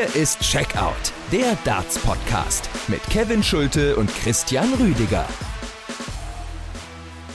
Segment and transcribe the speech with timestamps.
[0.00, 5.26] Hier ist Checkout, der Darts-Podcast mit Kevin Schulte und Christian Rüdiger.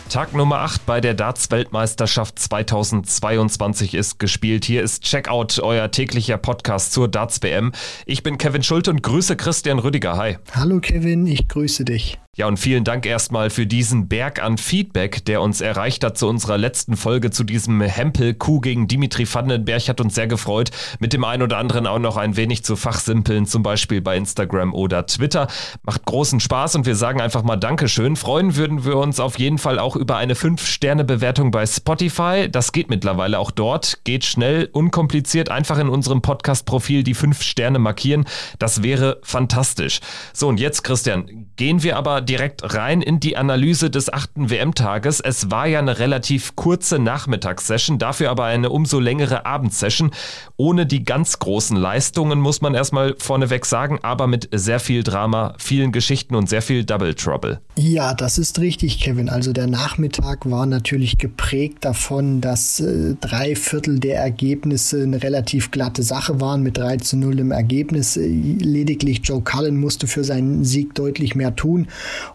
[0.10, 4.66] Tag Nummer 8 bei der Darts-Weltmeisterschaft 2022 ist gespielt.
[4.66, 7.72] Hier ist Checkout, euer täglicher Podcast zur Darts-WM.
[8.08, 10.18] Ich bin Kevin Schulte und grüße Christian Rüdiger.
[10.18, 10.40] Hi.
[10.56, 12.18] Hallo Kevin, ich grüße dich.
[12.38, 16.28] Ja, und vielen Dank erstmal für diesen Berg an Feedback, der uns erreicht hat zu
[16.28, 19.88] unserer letzten Folge zu diesem Hempel-Coup gegen Dimitri Vandenberg.
[19.88, 23.46] Hat uns sehr gefreut, mit dem einen oder anderen auch noch ein wenig zu fachsimpeln,
[23.46, 25.48] zum Beispiel bei Instagram oder Twitter.
[25.84, 28.18] Macht großen Spaß und wir sagen einfach mal Dankeschön.
[28.18, 32.50] Freuen würden wir uns auf jeden Fall auch über eine 5-Sterne-Bewertung bei Spotify.
[32.52, 34.04] Das geht mittlerweile auch dort.
[34.04, 38.26] Geht schnell, unkompliziert, einfach in unserem Podcast-Profil die 5 Sterne markieren.
[38.60, 40.02] Das wäre fantastisch.
[40.34, 45.22] So, und jetzt, Christian, gehen wir aber direkt rein in die Analyse des achten WM-Tages.
[45.22, 50.12] Es war ja eine relativ kurze Nachmittagssession, dafür aber eine umso längere Abendsession.
[50.58, 55.54] Ohne die ganz großen Leistungen, muss man erstmal vorneweg sagen, aber mit sehr viel Drama,
[55.58, 57.62] vielen Geschichten und sehr viel Double Trouble.
[57.78, 59.28] Ja, das ist richtig, Kevin.
[59.28, 65.72] Also der Nachmittag war natürlich geprägt davon, dass äh, drei Viertel der Ergebnisse eine relativ
[65.72, 68.16] glatte Sache waren mit 3 zu 0 im Ergebnis.
[68.16, 71.88] Äh, lediglich Joe Cullen musste für seinen Sieg deutlich mehr tun.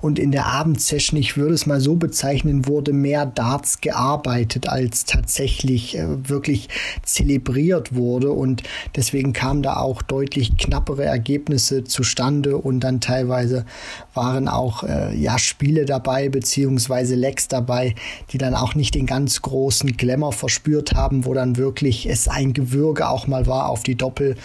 [0.03, 5.07] Und in der Abendsession, ich würde es mal so bezeichnen, wurde mehr Darts gearbeitet, als
[5.07, 6.69] tatsächlich äh, wirklich
[7.03, 8.31] zelebriert wurde.
[8.33, 8.63] Und
[8.95, 13.65] deswegen kamen da auch deutlich knappere Ergebnisse zustande und dann teilweise
[14.13, 17.95] waren auch äh, ja, Spiele dabei, beziehungsweise Lecks dabei,
[18.31, 22.53] die dann auch nicht den ganz großen Glamour verspürt haben, wo dann wirklich es ein
[22.53, 24.37] Gewürge auch mal war auf die Doppel.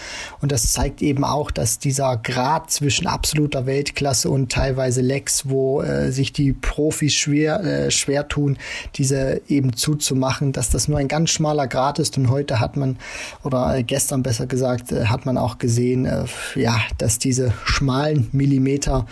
[0.41, 5.81] Und das zeigt eben auch, dass dieser Grad zwischen absoluter Weltklasse und teilweise Lecks, wo
[5.81, 8.57] äh, sich die Profis schwer, äh, schwer tun,
[8.95, 12.17] diese eben zuzumachen, dass das nur ein ganz schmaler Grad ist.
[12.17, 12.97] Und heute hat man,
[13.43, 16.25] oder äh, gestern besser gesagt, äh, hat man auch gesehen, äh,
[16.55, 19.05] ja, dass diese schmalen Millimeter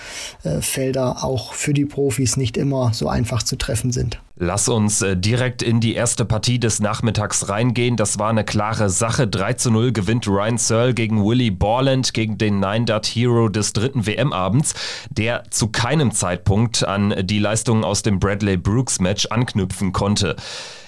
[0.44, 4.22] äh, Felder auch für die Profis nicht immer so einfach zu treffen sind.
[4.36, 7.98] Lass uns äh, direkt in die erste Partie des Nachmittags reingehen.
[7.98, 9.28] Das war eine klare Sache.
[9.28, 14.74] 3 zu 0 gewinnt Ryan Searle gegen Willie Borland, gegen den Nine-Dart-Hero des dritten WM-Abends,
[15.12, 20.36] der zu keinem Zeitpunkt an die Leistungen aus dem Bradley Brooks-Match anknüpfen konnte.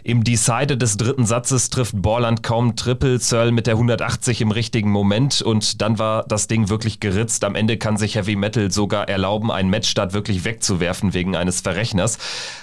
[0.03, 4.91] Im Decider des dritten Satzes trifft Borland kaum Triple, Searle mit der 180 im richtigen
[4.91, 7.43] Moment und dann war das Ding wirklich geritzt.
[7.43, 12.19] Am Ende kann sich Heavy Metal sogar erlauben, einen Matchstart wirklich wegzuwerfen wegen eines Verrechners.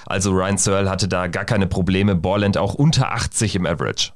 [0.07, 4.13] Also Ryan Searle hatte da gar keine Probleme, Borland auch unter 80 im Average.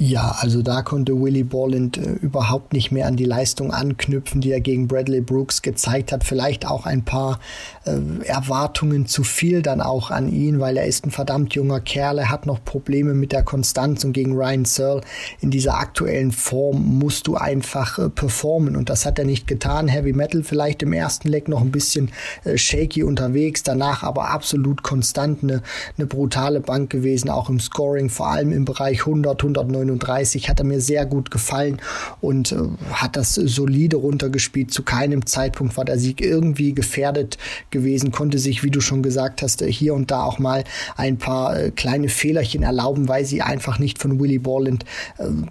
[0.00, 4.52] Ja, also da konnte Willie Borland äh, überhaupt nicht mehr an die Leistung anknüpfen, die
[4.52, 6.22] er gegen Bradley Brooks gezeigt hat.
[6.22, 7.40] Vielleicht auch ein paar
[7.84, 12.18] äh, Erwartungen zu viel dann auch an ihn, weil er ist ein verdammt junger Kerl,
[12.18, 15.00] er hat noch Probleme mit der Konstanz und gegen Ryan Searle
[15.40, 19.88] in dieser aktuellen Form musst du einfach äh, performen und das hat er nicht getan.
[19.88, 22.12] Heavy Metal vielleicht im ersten Leg noch ein bisschen
[22.44, 25.60] äh, shaky unterwegs, danach aber absolut konstant, eine,
[25.96, 30.60] eine brutale Bank gewesen, auch im Scoring, vor allem im Bereich 100, 109 39 hat
[30.60, 31.80] er mir sehr gut gefallen
[32.20, 32.56] und äh,
[32.92, 34.72] hat das solide runtergespielt.
[34.72, 37.38] Zu keinem Zeitpunkt war der Sieg irgendwie gefährdet
[37.70, 40.64] gewesen, konnte sich, wie du schon gesagt hast, äh, hier und da auch mal
[40.96, 44.84] ein paar äh, kleine Fehlerchen erlauben, weil sie einfach nicht von Willie Borland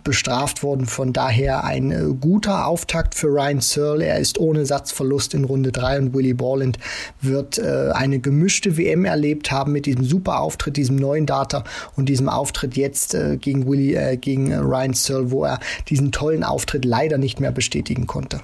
[0.03, 0.85] bestraft wurden.
[0.85, 4.05] Von daher ein guter Auftakt für Ryan Searle.
[4.05, 6.77] Er ist ohne Satzverlust in Runde 3 und Willie Borland
[7.21, 11.63] wird eine gemischte WM erlebt haben mit diesem super Auftritt, diesem neuen Data
[11.95, 15.57] und diesem Auftritt jetzt gegen Willie, gegen Ryan Searle, wo er
[15.87, 18.41] diesen tollen Auftritt leider nicht mehr bestätigen konnte.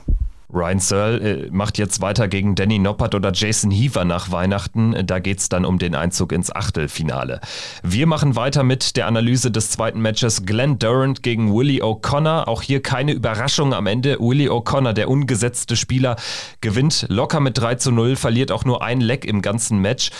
[0.53, 4.95] Ryan Searle äh, macht jetzt weiter gegen Danny Noppert oder Jason Heaver nach Weihnachten.
[5.05, 7.41] Da geht es dann um den Einzug ins Achtelfinale.
[7.81, 12.47] Wir machen weiter mit der Analyse des zweiten Matches Glenn Durant gegen Willie O'Connor.
[12.47, 14.17] Auch hier keine Überraschung am Ende.
[14.19, 16.15] Willie O'Connor, der ungesetzte Spieler,
[16.61, 20.11] gewinnt locker mit 3 zu 0, verliert auch nur ein Leck im ganzen Match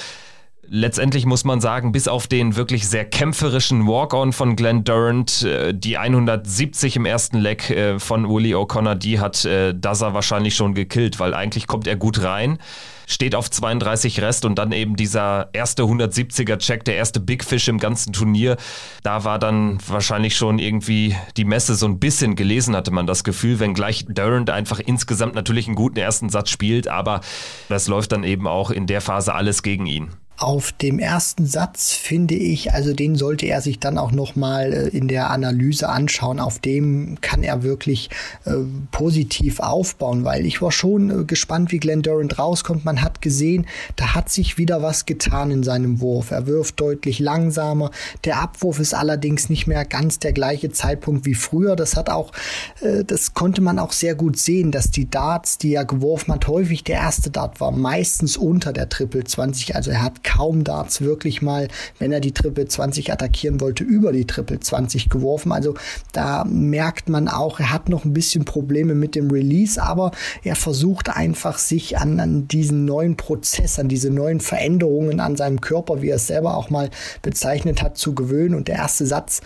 [0.67, 5.73] letztendlich muss man sagen, bis auf den wirklich sehr kämpferischen Walk-On von Glenn Durant, äh,
[5.73, 10.73] die 170 im ersten Leck äh, von Willie O'Connor, die hat äh, Daza wahrscheinlich schon
[10.73, 12.59] gekillt, weil eigentlich kommt er gut rein,
[13.07, 17.67] steht auf 32 Rest und dann eben dieser erste 170er Check, der erste Big Fish
[17.67, 18.55] im ganzen Turnier.
[19.03, 23.23] Da war dann wahrscheinlich schon irgendwie die Messe so ein bisschen gelesen, hatte man das
[23.23, 27.21] Gefühl, wenngleich Durant einfach insgesamt natürlich einen guten ersten Satz spielt, aber
[27.67, 30.09] das läuft dann eben auch in der Phase alles gegen ihn.
[30.37, 34.73] Auf dem ersten Satz finde ich, also den sollte er sich dann auch noch mal
[34.73, 36.39] äh, in der Analyse anschauen.
[36.39, 38.09] Auf dem kann er wirklich
[38.45, 38.53] äh,
[38.91, 42.83] positiv aufbauen, weil ich war schon äh, gespannt, wie Glenn Durant rauskommt.
[42.83, 46.31] Man hat gesehen, da hat sich wieder was getan in seinem Wurf.
[46.31, 47.91] Er wirft deutlich langsamer.
[48.23, 51.75] Der Abwurf ist allerdings nicht mehr ganz der gleiche Zeitpunkt wie früher.
[51.75, 52.31] Das hat auch,
[52.81, 56.47] äh, das konnte man auch sehr gut sehen, dass die Darts, die er geworfen hat,
[56.47, 59.75] häufig der erste Dart war, meistens unter der Triple 20.
[59.75, 61.67] Also er hat kaum Darts wirklich mal,
[61.99, 65.51] wenn er die Triple 20 attackieren wollte, über die Triple 20 geworfen.
[65.51, 65.75] Also
[66.11, 70.11] da merkt man auch, er hat noch ein bisschen Probleme mit dem Release, aber
[70.43, 75.61] er versucht einfach sich an, an diesen neuen Prozess, an diese neuen Veränderungen an seinem
[75.61, 76.89] Körper, wie er es selber auch mal
[77.21, 78.55] bezeichnet hat, zu gewöhnen.
[78.55, 79.41] Und der erste Satz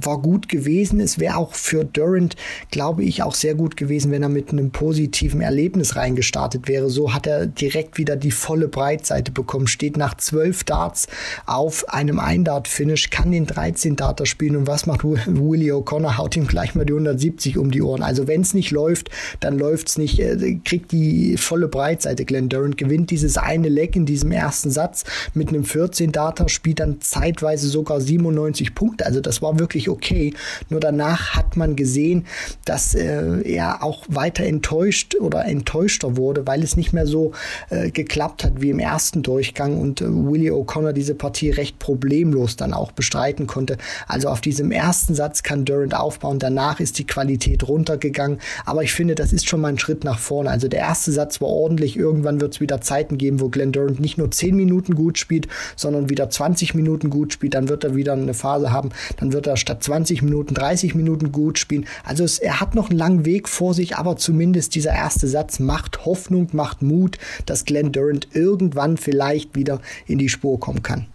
[0.00, 1.00] war gut gewesen.
[1.00, 2.36] Es wäre auch für Durant,
[2.70, 6.90] glaube ich, auch sehr gut gewesen, wenn er mit einem positiven Erlebnis reingestartet wäre.
[6.90, 11.08] So hat er direkt wieder die volle Breitseite bekommen, steht nach zwölf Darts
[11.46, 16.16] auf einem Ein-Dart-Finish, kann den 13-Darter spielen und was macht Willie O'Connor?
[16.16, 18.02] Haut ihm gleich mal die 170 um die Ohren.
[18.02, 19.10] Also wenn es nicht läuft,
[19.40, 22.24] dann läuft es nicht, äh, kriegt die volle Breitseite.
[22.24, 25.04] Glenn Durant gewinnt dieses eine Leck in diesem ersten Satz
[25.34, 29.06] mit einem 14-Darter, spielt dann zeitweise sogar 97 Punkte.
[29.06, 30.34] Also das war wirklich okay.
[30.68, 32.26] Nur danach hat man gesehen,
[32.64, 37.32] dass äh, er auch weiter enttäuscht oder enttäuschter wurde, weil es nicht mehr so
[37.70, 42.56] äh, geklappt hat wie im ersten Durchgang und äh, Willie O'Connor diese Partie recht problemlos
[42.56, 43.76] dann auch bestreiten konnte.
[44.06, 48.92] Also auf diesem ersten Satz kann Durant aufbauen, danach ist die Qualität runtergegangen, aber ich
[48.92, 50.50] finde, das ist schon mal ein Schritt nach vorne.
[50.50, 54.00] Also der erste Satz war ordentlich, irgendwann wird es wieder Zeiten geben, wo Glenn Durant
[54.00, 57.94] nicht nur 10 Minuten gut spielt, sondern wieder 20 Minuten gut spielt, dann wird er
[57.94, 61.86] wieder eine Phase haben, dann wird er statt 20 Minuten 30 Minuten gut spielen.
[62.04, 65.58] Also es, er hat noch einen langen Weg vor sich, aber zumindest dieser erste Satz
[65.58, 71.06] macht Hoffnung, macht Mut, dass Glenn Durant irgendwann vielleicht wieder in die Spur kommen kann.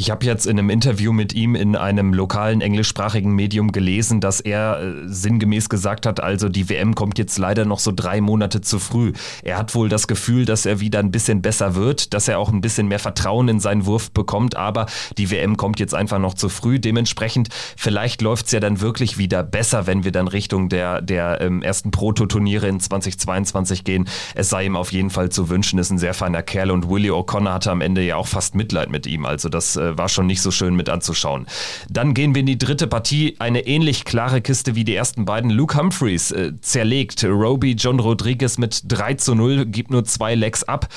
[0.00, 4.40] Ich habe jetzt in einem Interview mit ihm in einem lokalen englischsprachigen Medium gelesen, dass
[4.40, 8.62] er äh, sinngemäß gesagt hat, also die WM kommt jetzt leider noch so drei Monate
[8.62, 9.12] zu früh.
[9.42, 12.50] Er hat wohl das Gefühl, dass er wieder ein bisschen besser wird, dass er auch
[12.50, 14.86] ein bisschen mehr Vertrauen in seinen Wurf bekommt, aber
[15.18, 16.80] die WM kommt jetzt einfach noch zu früh.
[16.80, 21.42] Dementsprechend, vielleicht läuft es ja dann wirklich wieder besser, wenn wir dann Richtung der, der
[21.42, 24.08] ähm, ersten Prototurniere in 2022 gehen.
[24.34, 27.12] Es sei ihm auf jeden Fall zu wünschen, ist ein sehr feiner Kerl und Willie
[27.12, 29.26] O'Connor hatte am Ende ja auch fast Mitleid mit ihm.
[29.26, 31.46] Also das äh, war schon nicht so schön mit anzuschauen.
[31.88, 33.36] Dann gehen wir in die dritte Partie.
[33.38, 35.50] Eine ähnlich klare Kiste wie die ersten beiden.
[35.50, 40.64] Luke Humphreys äh, zerlegt Roby John Rodriguez mit 3 zu 0, gibt nur zwei Legs
[40.64, 40.88] ab.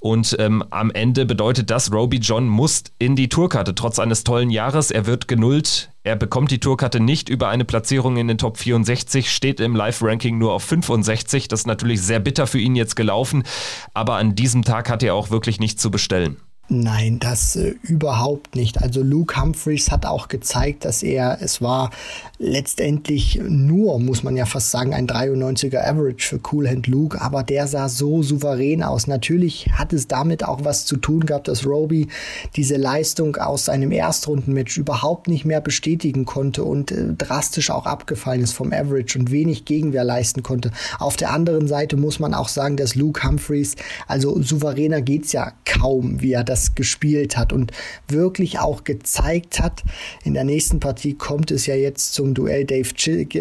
[0.00, 4.50] Und ähm, am Ende bedeutet das, Roby John muss in die Tourkarte, trotz eines tollen
[4.50, 4.90] Jahres.
[4.90, 5.90] Er wird genullt.
[6.04, 10.38] Er bekommt die Tourkarte nicht über eine Platzierung in den Top 64, steht im Live-Ranking
[10.38, 11.48] nur auf 65.
[11.48, 13.42] Das ist natürlich sehr bitter für ihn jetzt gelaufen.
[13.92, 16.36] Aber an diesem Tag hat er auch wirklich nichts zu bestellen.
[16.70, 18.82] Nein, das äh, überhaupt nicht.
[18.82, 21.90] Also Luke Humphreys hat auch gezeigt, dass er, es war
[22.38, 27.42] letztendlich nur, muss man ja fast sagen, ein 93er Average für Cool Hand Luke, aber
[27.42, 29.06] der sah so souverän aus.
[29.06, 32.08] Natürlich hat es damit auch was zu tun gehabt, dass Roby
[32.54, 38.42] diese Leistung aus seinem Erstrundenmatch überhaupt nicht mehr bestätigen konnte und äh, drastisch auch abgefallen
[38.42, 40.70] ist vom Average und wenig Gegenwehr leisten konnte.
[40.98, 43.74] Auf der anderen Seite muss man auch sagen, dass Luke Humphreys,
[44.06, 47.72] also souveräner geht's ja kaum, wie er das das gespielt hat und
[48.08, 49.82] wirklich auch gezeigt hat.
[50.24, 52.88] In der nächsten Partie kommt es ja jetzt zum Duell Dave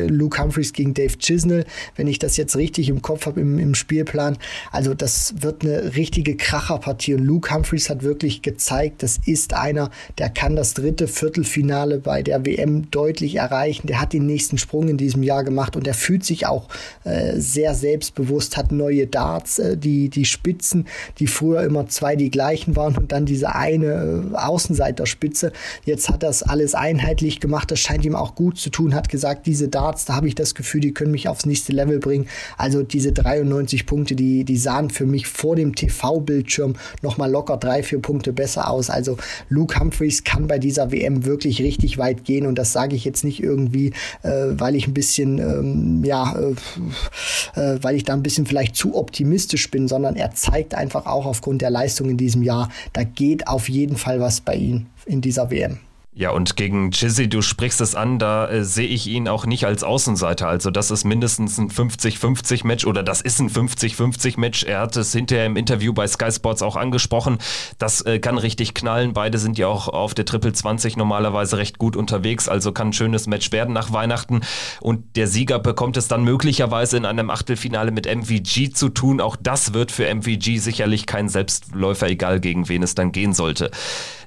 [0.07, 1.65] Luke Humphreys gegen Dave Chisnell,
[1.95, 4.37] wenn ich das jetzt richtig im Kopf habe im, im Spielplan.
[4.71, 9.89] Also das wird eine richtige Kracherpartie und Luke Humphreys hat wirklich gezeigt, das ist einer,
[10.17, 13.87] der kann das dritte Viertelfinale bei der WM deutlich erreichen.
[13.87, 16.67] Der hat den nächsten Sprung in diesem Jahr gemacht und er fühlt sich auch
[17.03, 20.87] äh, sehr selbstbewusst, hat neue Darts, äh, die, die Spitzen,
[21.19, 25.53] die früher immer zwei die gleichen waren und dann diese eine äh, Außenseiterspitze.
[25.85, 27.71] Jetzt hat das alles einheitlich gemacht.
[27.71, 28.93] Das scheint ihm auch gut zu tun.
[28.93, 31.99] Hat gesagt, diese Darts, da habe ich das Gefühl, die können mich aufs nächste Level
[31.99, 32.27] bringen.
[32.57, 37.81] Also diese 93 Punkte, die, die sahen für mich vor dem TV-Bildschirm nochmal locker drei,
[37.81, 38.89] vier Punkte besser aus.
[38.89, 43.05] Also Luke Humphreys kann bei dieser WM wirklich richtig weit gehen und das sage ich
[43.05, 48.13] jetzt nicht irgendwie, äh, weil ich ein bisschen, ähm, ja, äh, äh, weil ich da
[48.13, 52.17] ein bisschen vielleicht zu optimistisch bin, sondern er zeigt einfach auch aufgrund der Leistung in
[52.17, 55.77] diesem Jahr, da geht auf jeden Fall was bei ihm in dieser WM.
[56.17, 59.67] Ja, und gegen Chizzy, du sprichst es an, da äh, sehe ich ihn auch nicht
[59.67, 60.47] als Außenseiter.
[60.47, 64.63] Also das ist mindestens ein 50-50-Match oder das ist ein 50-50-Match.
[64.63, 67.37] Er hat es hinterher im Interview bei Sky Sports auch angesprochen.
[67.77, 69.13] Das äh, kann richtig knallen.
[69.13, 72.49] Beide sind ja auch auf der Triple 20 normalerweise recht gut unterwegs.
[72.49, 74.41] Also kann ein schönes Match werden nach Weihnachten.
[74.81, 79.21] Und der Sieger bekommt es dann möglicherweise in einem Achtelfinale mit MVG zu tun.
[79.21, 83.69] Auch das wird für MVG sicherlich kein Selbstläufer, egal gegen wen es dann gehen sollte.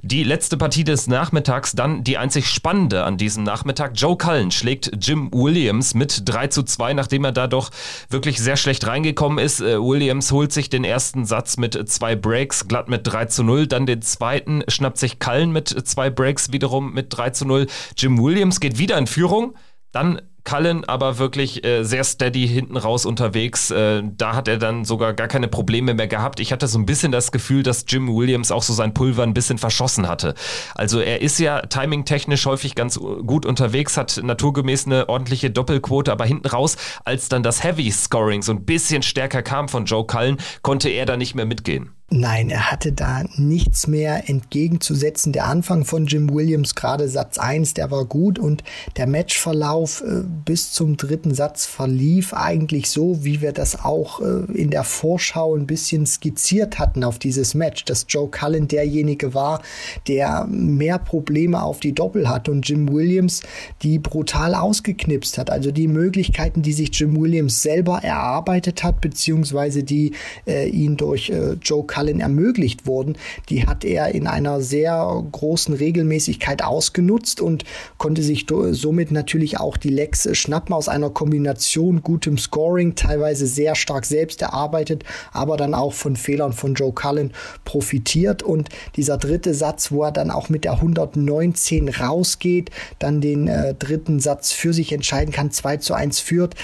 [0.03, 3.93] Die letzte Partie des Nachmittags, dann die einzig spannende an diesem Nachmittag.
[3.95, 7.71] Joe Cullen schlägt Jim Williams mit 3 zu 2, nachdem er da doch
[8.09, 9.61] wirklich sehr schlecht reingekommen ist.
[9.61, 13.67] Äh, Williams holt sich den ersten Satz mit zwei Breaks, glatt mit 3 zu 0.
[13.67, 17.67] Dann den zweiten schnappt sich Cullen mit zwei Breaks wiederum mit 3 zu 0.
[17.97, 19.55] Jim Williams geht wieder in Führung.
[19.93, 23.71] Dann Cullen aber wirklich äh, sehr steady hinten raus unterwegs.
[23.71, 26.41] Äh, da hat er dann sogar gar keine Probleme mehr gehabt.
[26.41, 29.35] Ich hatte so ein bisschen das Gefühl, dass Jim Williams auch so sein Pulver ein
[29.35, 30.35] bisschen verschossen hatte.
[30.75, 36.25] Also er ist ja timingtechnisch häufig ganz gut unterwegs, hat naturgemäß eine ordentliche Doppelquote, aber
[36.25, 40.39] hinten raus, als dann das Heavy Scoring so ein bisschen stärker kam von Joe Cullen,
[40.63, 41.91] konnte er da nicht mehr mitgehen.
[42.13, 45.33] Nein, er hatte da nichts mehr entgegenzusetzen.
[45.33, 48.65] Der Anfang von Jim Williams, gerade Satz 1, der war gut und
[48.97, 54.53] der Matchverlauf äh, bis zum dritten Satz verlief eigentlich so, wie wir das auch äh,
[54.53, 59.63] in der Vorschau ein bisschen skizziert hatten auf dieses Match, dass Joe Cullen derjenige war,
[60.09, 63.43] der mehr Probleme auf die Doppel hatte und Jim Williams
[63.83, 65.49] die brutal ausgeknipst hat.
[65.49, 70.11] Also die Möglichkeiten, die sich Jim Williams selber erarbeitet hat, beziehungsweise die
[70.49, 73.17] äh, ihn durch äh, Joe Cullen Cullen ermöglicht wurden,
[73.49, 77.65] die hat er in einer sehr großen Regelmäßigkeit ausgenutzt und
[77.99, 83.75] konnte sich somit natürlich auch die Lecks schnappen aus einer Kombination gutem Scoring, teilweise sehr
[83.75, 87.33] stark selbst erarbeitet, aber dann auch von Fehlern von Joe Cullen
[87.65, 88.43] profitiert.
[88.43, 93.75] Und dieser dritte Satz, wo er dann auch mit der 119 rausgeht, dann den äh,
[93.75, 96.55] dritten Satz für sich entscheiden kann, 2 zu 1 führt,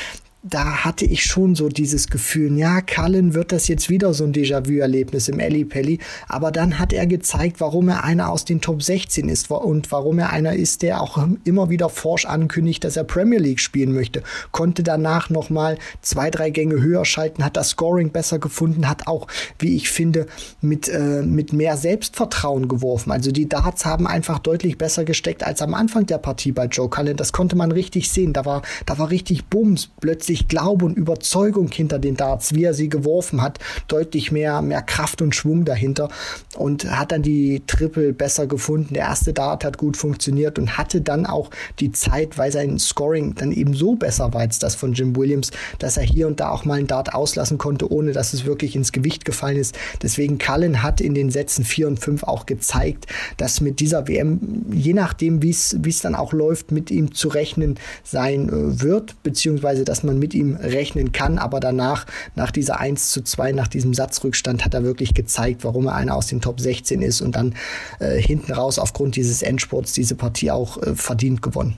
[0.48, 4.32] da hatte ich schon so dieses Gefühl, ja, Cullen wird das jetzt wieder so ein
[4.32, 5.98] Déjà-vu-Erlebnis im Ellie Pelli.
[6.28, 10.18] Aber dann hat er gezeigt, warum er einer aus den Top 16 ist und warum
[10.18, 14.22] er einer ist, der auch immer wieder forsch ankündigt, dass er Premier League spielen möchte.
[14.52, 19.26] Konnte danach nochmal zwei, drei Gänge höher schalten, hat das Scoring besser gefunden, hat auch,
[19.58, 20.26] wie ich finde,
[20.60, 23.10] mit, äh, mit mehr Selbstvertrauen geworfen.
[23.10, 26.88] Also die Darts haben einfach deutlich besser gesteckt als am Anfang der Partie bei Joe
[26.88, 27.16] Cullen.
[27.16, 28.32] Das konnte man richtig sehen.
[28.32, 29.90] Da war, da war richtig Bums.
[30.00, 34.60] Plötzlich wirklich Glaube und Überzeugung hinter den Darts, wie er sie geworfen hat, deutlich mehr,
[34.60, 36.08] mehr Kraft und Schwung dahinter
[36.56, 38.94] und hat dann die Triple besser gefunden.
[38.94, 41.50] Der erste Dart hat gut funktioniert und hatte dann auch
[41.80, 45.50] die Zeit, weil sein Scoring dann eben so besser war als das von Jim Williams,
[45.78, 48.76] dass er hier und da auch mal einen Dart auslassen konnte, ohne dass es wirklich
[48.76, 49.78] ins Gewicht gefallen ist.
[50.02, 53.06] Deswegen Cullen hat in den Sätzen 4 und 5 auch gezeigt,
[53.38, 57.78] dass mit dieser WM, je nachdem, wie es dann auch läuft, mit ihm zu rechnen
[58.04, 61.38] sein äh, wird, beziehungsweise dass man mit mit ihm rechnen kann.
[61.38, 62.04] Aber danach,
[62.34, 66.16] nach dieser 1 zu 2, nach diesem Satzrückstand, hat er wirklich gezeigt, warum er einer
[66.16, 67.54] aus den Top 16 ist und dann
[68.00, 71.76] äh, hinten raus aufgrund dieses Endsports diese Partie auch äh, verdient gewonnen.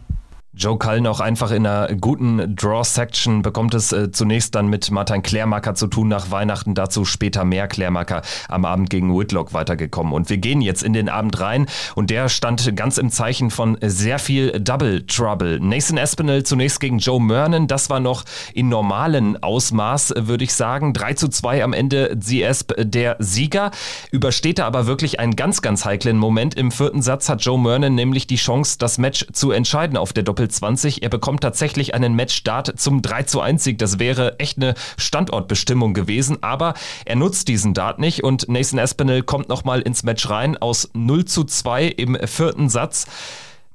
[0.59, 5.23] Joe Cullen auch einfach in einer guten Draw-Section bekommt es äh, zunächst dann mit Martin
[5.23, 10.13] Klärmacker zu tun nach Weihnachten, dazu später mehr Klärmacker am Abend gegen Whitlock weitergekommen.
[10.13, 13.79] Und wir gehen jetzt in den Abend rein und der stand ganz im Zeichen von
[13.83, 15.61] sehr viel Double Trouble.
[15.61, 20.93] Nathan Espinel zunächst gegen Joe Mernon, das war noch in normalen Ausmaß, würde ich sagen.
[20.93, 23.71] 3 zu 2 am Ende Esp der Sieger.
[24.11, 26.57] Übersteht er aber wirklich einen ganz, ganz heiklen Moment.
[26.57, 30.25] Im vierten Satz hat Joe Mernon nämlich die Chance, das Match zu entscheiden auf der
[30.25, 31.03] Doppel 20.
[31.03, 33.79] Er bekommt tatsächlich einen Matchstart zum 3 zu 1 Sieg.
[33.79, 36.75] Das wäre echt eine Standortbestimmung gewesen, aber
[37.05, 41.25] er nutzt diesen Dart nicht und Nathan Espinel kommt nochmal ins Match rein aus 0
[41.25, 43.07] zu 2 im vierten Satz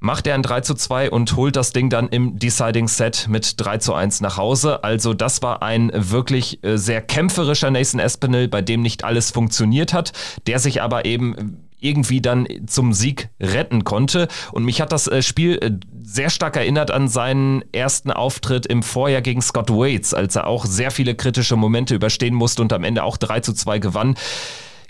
[0.03, 3.53] macht er ein 3 zu 2 und holt das Ding dann im Deciding Set mit
[3.57, 4.83] 3 zu 1 nach Hause.
[4.83, 9.93] Also das war ein wirklich äh, sehr kämpferischer Nathan Espinel, bei dem nicht alles funktioniert
[9.93, 10.11] hat,
[10.45, 14.27] der sich aber eben irgendwie dann zum Sieg retten konnte.
[14.51, 15.71] Und mich hat das äh, Spiel äh,
[16.03, 20.65] sehr stark erinnert an seinen ersten Auftritt im Vorjahr gegen Scott Waits, als er auch
[20.65, 24.15] sehr viele kritische Momente überstehen musste und am Ende auch 3 zu 2 gewann.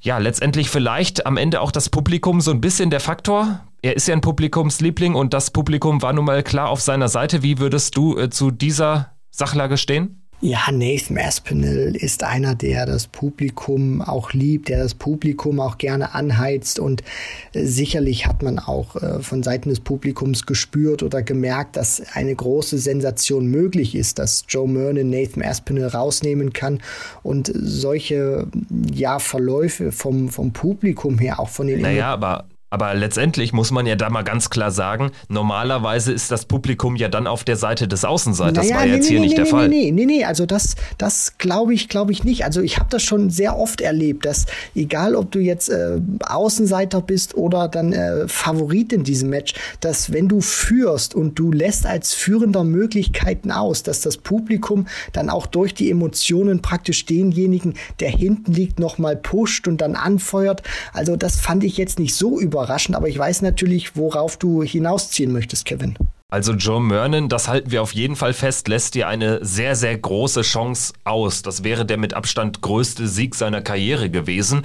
[0.02, 3.62] Ja, letztendlich vielleicht am Ende auch das Publikum so ein bisschen der Faktor.
[3.82, 7.42] Er ist ja ein Publikumsliebling und das Publikum war nun mal klar auf seiner Seite.
[7.42, 10.23] Wie würdest du äh, zu dieser Sachlage stehen?
[10.44, 16.14] Ja, Nathan Aspinall ist einer, der das Publikum auch liebt, der das Publikum auch gerne
[16.14, 16.80] anheizt.
[16.80, 17.02] Und
[17.54, 22.36] äh, sicherlich hat man auch äh, von Seiten des Publikums gespürt oder gemerkt, dass eine
[22.36, 26.82] große Sensation möglich ist, dass Joe Mernon Nathan Aspinall rausnehmen kann.
[27.24, 28.48] Und solche
[28.94, 33.86] ja Verläufe vom vom Publikum her auch von den Naja, aber Aber letztendlich muss man
[33.86, 37.88] ja da mal ganz klar sagen, normalerweise ist das Publikum ja dann auf der Seite
[37.88, 38.68] des Außenseiters.
[38.68, 39.70] Naja, das war nee, jetzt nee, hier nee, nicht der Fall.
[39.70, 42.46] Nee, nee, nee, also das, das glaube ich, glaube ich nicht.
[42.46, 47.02] Also ich habe das schon sehr oft erlebt, dass egal ob du jetzt äh, Außenseiter
[47.02, 51.86] bist oder dann äh, Favorit in diesem Match, dass wenn du führst und du lässt
[51.86, 58.10] als Führender Möglichkeiten aus, dass das Publikum dann auch durch die Emotionen praktisch denjenigen, der
[58.10, 60.64] hinten liegt, nochmal pusht und dann anfeuert.
[60.92, 64.64] Also das fand ich jetzt nicht so über überraschend, aber ich weiß natürlich, worauf du
[64.64, 65.98] hinausziehen möchtest, Kevin.
[66.30, 69.96] Also Joe Mernon, das halten wir auf jeden Fall fest, lässt dir eine sehr, sehr
[69.96, 71.44] große Chance aus.
[71.44, 74.64] Das wäre der mit Abstand größte Sieg seiner Karriere gewesen.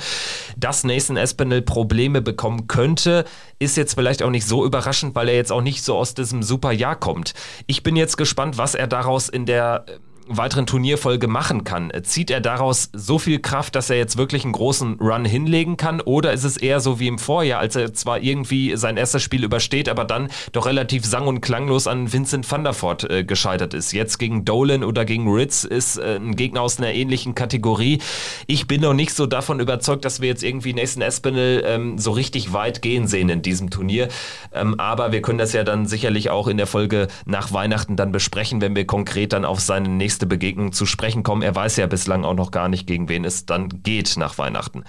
[0.57, 3.27] Dass Nathan Espinel Probleme bekommen könnte,
[3.59, 6.43] ist jetzt vielleicht auch nicht so überraschend, weil er jetzt auch nicht so aus diesem
[6.43, 7.35] super Jahr kommt.
[7.67, 9.85] Ich bin jetzt gespannt, was er daraus in der
[10.29, 11.93] weiteren Turnierfolge machen kann.
[12.03, 16.01] Zieht er daraus so viel Kraft, dass er jetzt wirklich einen großen Run hinlegen kann?
[16.01, 19.45] Oder ist es eher so wie im Vorjahr, als er zwar irgendwie sein erstes Spiel
[19.45, 23.75] übersteht, aber dann doch relativ sang- und klanglos an Vincent van der Voort äh, gescheitert
[23.75, 23.93] ist?
[23.93, 28.01] Jetzt gegen Dolan oder gegen Ritz ist äh, ein Gegner aus einer ähnlichen Kategorie.
[28.47, 32.11] Ich bin noch nicht so davon überzeugt, dass wir jetzt irgendwie Nathan Espinel ähm, so
[32.11, 34.09] richtig weit gehen sehen in diesem Turnier.
[34.53, 38.13] Ähm, aber wir können das ja dann sicherlich auch in der Folge nach Weihnachten dann
[38.13, 41.43] besprechen, wenn wir konkret dann auf seinen nächsten nächste Begegnung zu sprechen kommen.
[41.43, 44.83] Er weiß ja bislang auch noch gar nicht, gegen wen es dann geht nach Weihnachten.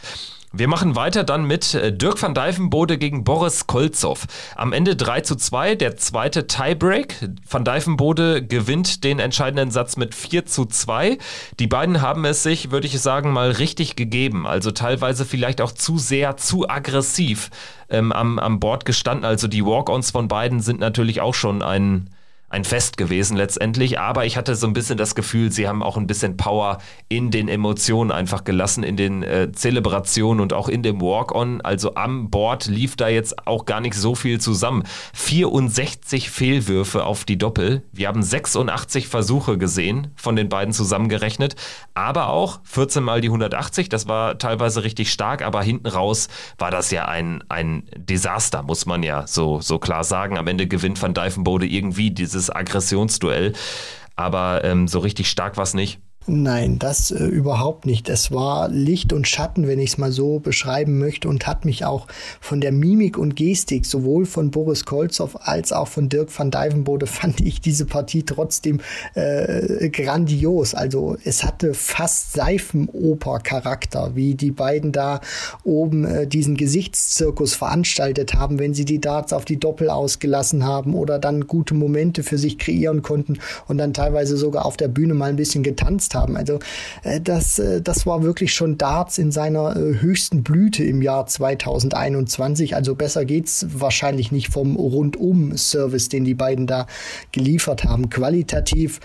[0.51, 4.25] Wir machen weiter dann mit äh, Dirk van Dijvenbode gegen Boris Kolzow.
[4.55, 7.29] Am Ende 3 zu 2, der zweite Tiebreak.
[7.47, 11.19] Van Dijvenbode gewinnt den entscheidenden Satz mit 4 zu 2.
[11.59, 14.47] Die beiden haben es sich, würde ich sagen, mal richtig gegeben.
[14.47, 17.51] Also teilweise vielleicht auch zu sehr, zu aggressiv
[17.91, 19.25] ähm, am, am Board gestanden.
[19.25, 22.09] Also die Walk-ons von beiden sind natürlich auch schon ein
[22.49, 25.97] ein Fest gewesen letztendlich, aber ich hatte so ein bisschen das Gefühl, sie haben auch
[25.97, 30.81] ein bisschen Power in den Emotionen einfach gelassen, in den äh, Zelebrationen und auch in
[30.81, 31.61] dem Walk-on.
[31.61, 34.83] Also am Board lief da jetzt auch gar nicht so viel zusammen.
[35.13, 37.83] 64 Fehlwürfe auf die Doppel.
[37.91, 41.55] Wir haben 86 Versuche gesehen, von den beiden zusammengerechnet,
[41.93, 43.89] aber auch 14 mal die 180.
[43.89, 48.87] Das war teilweise richtig stark, aber hinten raus war das ja ein, ein Desaster, muss
[48.87, 50.37] man ja so, so klar sagen.
[50.37, 53.53] Am Ende gewinnt Van Dijvenbode irgendwie dieses dieses Aggressionsduell.
[54.15, 55.99] Aber ähm, so richtig stark war es nicht.
[56.27, 58.07] Nein, das äh, überhaupt nicht.
[58.07, 61.85] Es war Licht und Schatten, wenn ich es mal so beschreiben möchte, und hat mich
[61.85, 62.05] auch
[62.39, 67.07] von der Mimik und Gestik sowohl von Boris Kolzow als auch von Dirk van Dijvenbode
[67.07, 68.79] fand ich diese Partie trotzdem
[69.15, 70.75] äh, grandios.
[70.75, 75.21] Also es hatte fast Seifenoper-Charakter, wie die beiden da
[75.63, 80.93] oben äh, diesen Gesichtszirkus veranstaltet haben, wenn sie die Darts auf die Doppel ausgelassen haben
[80.93, 85.15] oder dann gute Momente für sich kreieren konnten und dann teilweise sogar auf der Bühne
[85.15, 86.37] mal ein bisschen getanzt haben haben.
[86.37, 86.59] Also
[87.03, 91.25] äh, das, äh, das war wirklich schon Darts in seiner äh, höchsten Blüte im Jahr
[91.25, 92.75] 2021.
[92.75, 96.87] Also besser geht's wahrscheinlich nicht vom Rundum-Service, den die beiden da
[97.31, 98.09] geliefert haben.
[98.09, 98.99] Qualitativ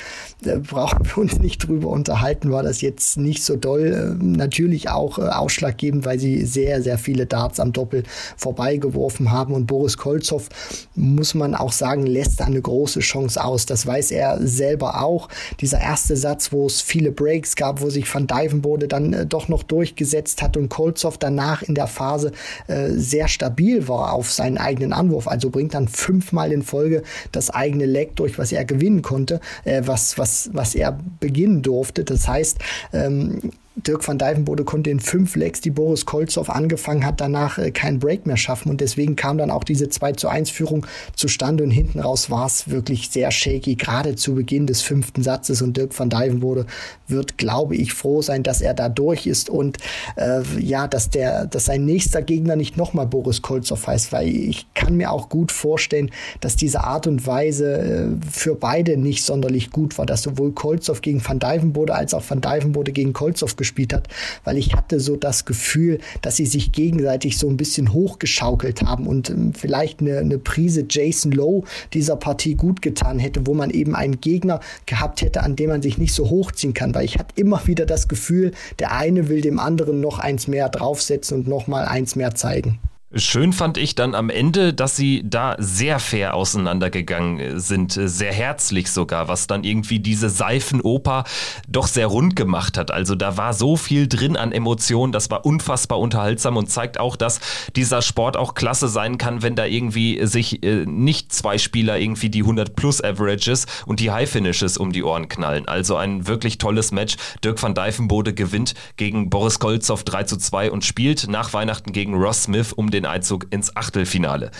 [0.68, 4.16] brauchen wir uns nicht drüber unterhalten, war das jetzt nicht so doll.
[4.20, 8.03] Natürlich auch ausschlaggebend, weil sie sehr, sehr viele Darts am Doppel
[8.37, 9.55] vorbeigeworfen haben.
[9.55, 10.48] Und Boris Kolzow,
[10.94, 13.66] muss man auch sagen, lässt da eine große Chance aus.
[13.66, 15.29] Das weiß er selber auch.
[15.61, 19.48] Dieser erste Satz, wo es viele Breaks gab, wo sich Van Dijvenbode dann äh, doch
[19.48, 22.30] noch durchgesetzt hat und Kolzow danach in der Phase
[22.68, 25.26] äh, sehr stabil war auf seinen eigenen Anwurf.
[25.26, 27.02] Also bringt dann fünfmal in Folge
[27.33, 32.04] das eigene Leg durch, was er gewinnen konnte, äh, was, was, was er beginnen durfte.
[32.04, 32.59] Das heißt,
[32.92, 33.40] ähm,
[33.76, 37.98] Dirk van Dijvenbode konnte in fünf Legs, die Boris Kolzow angefangen hat, danach äh, keinen
[37.98, 38.70] Break mehr schaffen.
[38.70, 41.64] Und deswegen kam dann auch diese 2 zu 1 Führung zustande.
[41.64, 45.60] Und hinten raus war es wirklich sehr shaky, gerade zu Beginn des fünften Satzes.
[45.60, 46.66] Und Dirk van Dijvenbode
[47.08, 49.78] wird, glaube ich, froh sein, dass er da durch ist und
[50.16, 54.66] äh, ja, dass der, dass sein nächster Gegner nicht nochmal Boris Kolzow heißt, weil ich
[54.74, 56.10] kann mir auch gut vorstellen,
[56.40, 61.00] dass diese Art und Weise äh, für beide nicht sonderlich gut war, dass sowohl Kolzow
[61.00, 64.09] gegen Van Dijvenbode als auch Van Dijvenbode gegen Kolzow gespielt hat,
[64.44, 69.07] weil ich hatte so das Gefühl, dass sie sich gegenseitig so ein bisschen hochgeschaukelt haben
[69.07, 73.70] und ähm, vielleicht eine, eine Prise Jason Lowe dieser Partie gut getan hätte, wo man
[73.70, 77.18] eben einen Gegner gehabt hätte, an dem man sich nicht so hochziehen kann, weil ich
[77.18, 81.48] hatte immer wieder das Gefühl, der eine will dem anderen noch eins mehr draufsetzen und
[81.48, 82.79] noch mal eins mehr zeigen.
[83.16, 88.90] Schön fand ich dann am Ende, dass sie da sehr fair auseinandergegangen sind, sehr herzlich
[88.90, 91.22] sogar, was dann irgendwie diese Seifenoper
[91.68, 92.90] doch sehr rund gemacht hat.
[92.90, 97.14] Also da war so viel drin an Emotionen, das war unfassbar unterhaltsam und zeigt auch,
[97.14, 97.38] dass
[97.77, 102.31] dieser Sport auch klasse sein kann, wenn da irgendwie sich äh, nicht zwei Spieler irgendwie
[102.31, 105.68] die 100 plus Averages und die High Finishes um die Ohren knallen.
[105.68, 107.16] Also ein wirklich tolles Match.
[107.44, 112.14] Dirk van Dijvenbode gewinnt gegen Boris Kolzow 3 zu 2 und spielt nach Weihnachten gegen
[112.14, 114.51] Ross Smith um den den Einzug ins Achtelfinale.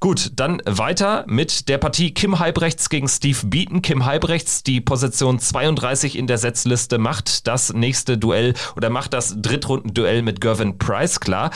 [0.00, 3.82] Gut, dann weiter mit der Partie Kim Halbrechts gegen Steve Beaton.
[3.82, 9.34] Kim Halbrechts, die Position 32 in der Setzliste, macht das nächste Duell oder macht das
[9.40, 11.50] Drittrundenduell mit Gervin Price klar.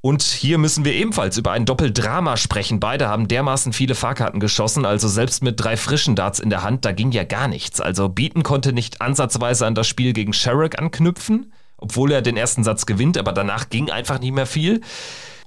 [0.00, 2.78] Und hier müssen wir ebenfalls über ein Doppeldrama sprechen.
[2.78, 6.84] Beide haben dermaßen viele Fahrkarten geschossen, also selbst mit drei frischen Darts in der Hand,
[6.84, 7.80] da ging ja gar nichts.
[7.80, 12.64] Also Beaton konnte nicht ansatzweise an das Spiel gegen Sherrick anknüpfen, obwohl er den ersten
[12.64, 14.82] Satz gewinnt, aber danach ging einfach nicht mehr viel.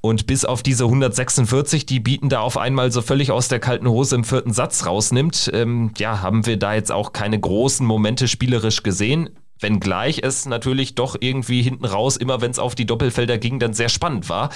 [0.08, 3.90] Und bis auf diese 146, die Beaton da auf einmal so völlig aus der kalten
[3.90, 8.28] Hose im vierten Satz rausnimmt, ähm, ja, haben wir da jetzt auch keine großen Momente
[8.28, 9.30] spielerisch gesehen.
[9.60, 13.74] Wenngleich es natürlich doch irgendwie hinten raus, immer wenn es auf die Doppelfelder ging, dann
[13.74, 14.50] sehr spannend war.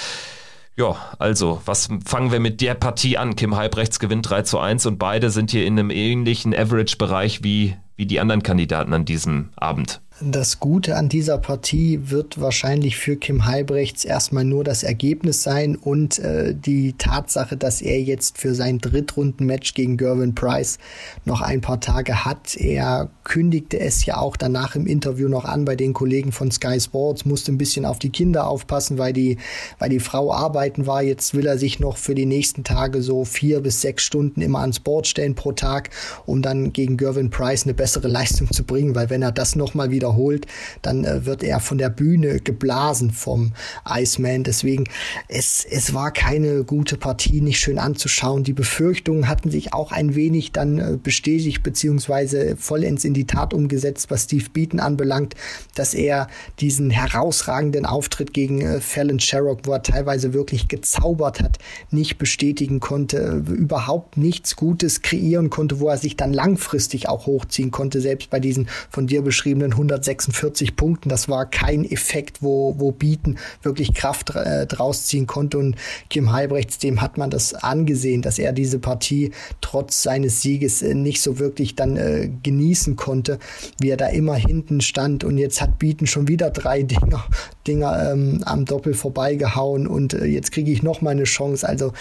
[0.78, 3.36] Ja, also, was fangen wir mit der Partie an?
[3.36, 7.76] Kim Halbrechts gewinnt 3 zu 1 und beide sind hier in einem ähnlichen Average-Bereich wie,
[7.96, 10.02] wie die anderen Kandidaten an diesem Abend.
[10.24, 15.76] Das Gute an dieser Partie wird wahrscheinlich für Kim Halbrechts erstmal nur das Ergebnis sein
[15.76, 20.78] und äh, die Tatsache, dass er jetzt für sein Drittrunden-Match gegen Gervin Price
[21.26, 22.56] noch ein paar Tage hat.
[22.56, 26.80] Er kündigte es ja auch danach im Interview noch an bei den Kollegen von Sky
[26.80, 29.38] Sports, musste ein bisschen auf die Kinder aufpassen, weil die,
[29.80, 31.02] weil die Frau arbeiten war.
[31.02, 34.60] Jetzt will er sich noch für die nächsten Tage so vier bis sechs Stunden immer
[34.60, 35.90] ans Board stellen pro Tag,
[36.28, 39.90] um dann gegen Gervin Price eine bessere Leistung zu bringen, weil wenn er das nochmal
[39.90, 40.48] wieder wiederholt,
[40.82, 43.54] dann äh, wird er von der Bühne geblasen vom
[43.88, 44.44] Iceman.
[44.44, 44.86] Deswegen,
[45.28, 48.44] es, es war keine gute Partie, nicht schön anzuschauen.
[48.44, 53.54] Die Befürchtungen hatten sich auch ein wenig dann äh, bestätigt, beziehungsweise vollends in die Tat
[53.54, 55.36] umgesetzt, was Steve Beaton anbelangt,
[55.76, 56.28] dass er
[56.60, 61.60] diesen herausragenden Auftritt gegen äh, Fallon Sherrock, wo er teilweise wirklich gezaubert hat,
[61.92, 67.26] nicht bestätigen konnte, äh, überhaupt nichts Gutes kreieren konnte, wo er sich dann langfristig auch
[67.26, 71.10] hochziehen konnte, selbst bei diesen von dir beschriebenen 100 146 Punkten.
[71.10, 75.58] Das war kein Effekt, wo, wo Bieten wirklich Kraft äh, draus ziehen konnte.
[75.58, 75.76] Und
[76.10, 79.32] Kim Halbrechts, dem hat man das angesehen, dass er diese Partie
[79.62, 83.40] trotz seines Sieges äh, nicht so wirklich dann äh, genießen konnte,
[83.80, 85.24] wie er da immer hinten stand.
[85.24, 87.26] Und jetzt hat Bieten schon wieder drei Dinger,
[87.68, 91.68] Dinger ähm, am Doppel vorbeigehauen und äh, jetzt kriege ich noch mal eine Chance.
[91.68, 91.94] Also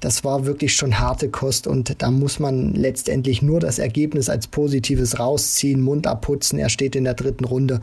[0.00, 4.46] das war wirklich schon harte Kost und da muss man letztendlich nur das Ergebnis als
[4.46, 6.58] Positives rausziehen, Mund abputzen.
[6.58, 7.80] Er steht in der dritten Runde.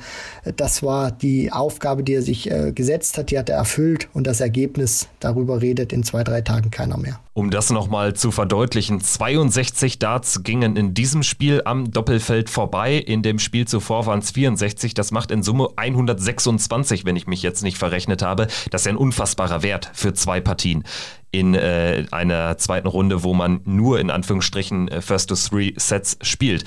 [0.55, 4.27] Das war die Aufgabe, die er sich äh, gesetzt hat, die hat er erfüllt und
[4.27, 7.19] das Ergebnis, darüber redet in zwei, drei Tagen keiner mehr.
[7.35, 12.97] Um das nochmal zu verdeutlichen, 62 Darts gingen in diesem Spiel am Doppelfeld vorbei.
[12.97, 14.93] In dem Spiel zuvor waren es 64.
[14.93, 18.47] Das macht in Summe 126, wenn ich mich jetzt nicht verrechnet habe.
[18.69, 20.83] Das ist ein unfassbarer Wert für zwei Partien
[21.31, 26.17] in äh, einer zweiten Runde, wo man nur in Anführungsstrichen äh, First to Three Sets
[26.21, 26.65] spielt.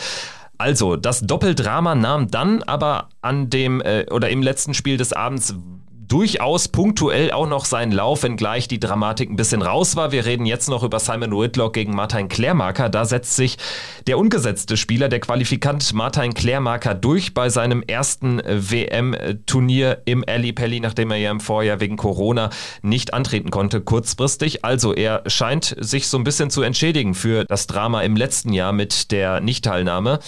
[0.59, 5.55] Also, das Doppeldrama nahm dann aber an dem äh, oder im letzten Spiel des Abends
[6.09, 10.13] durchaus punktuell auch noch seinen Lauf, wenngleich die Dramatik ein bisschen raus war.
[10.13, 12.89] Wir reden jetzt noch über Simon Whitlock gegen Martin Klärmarker.
[12.89, 13.57] Da setzt sich
[14.07, 20.81] der ungesetzte Spieler, der Qualifikant Martin Klärmarker durch bei seinem ersten WM-Turnier im Ali Pelli,
[20.81, 22.51] nachdem er ja im Vorjahr wegen Corona
[22.83, 24.65] nicht antreten konnte, kurzfristig.
[24.65, 28.73] Also er scheint sich so ein bisschen zu entschädigen für das Drama im letzten Jahr
[28.73, 30.21] mit der Nichtteilnahme.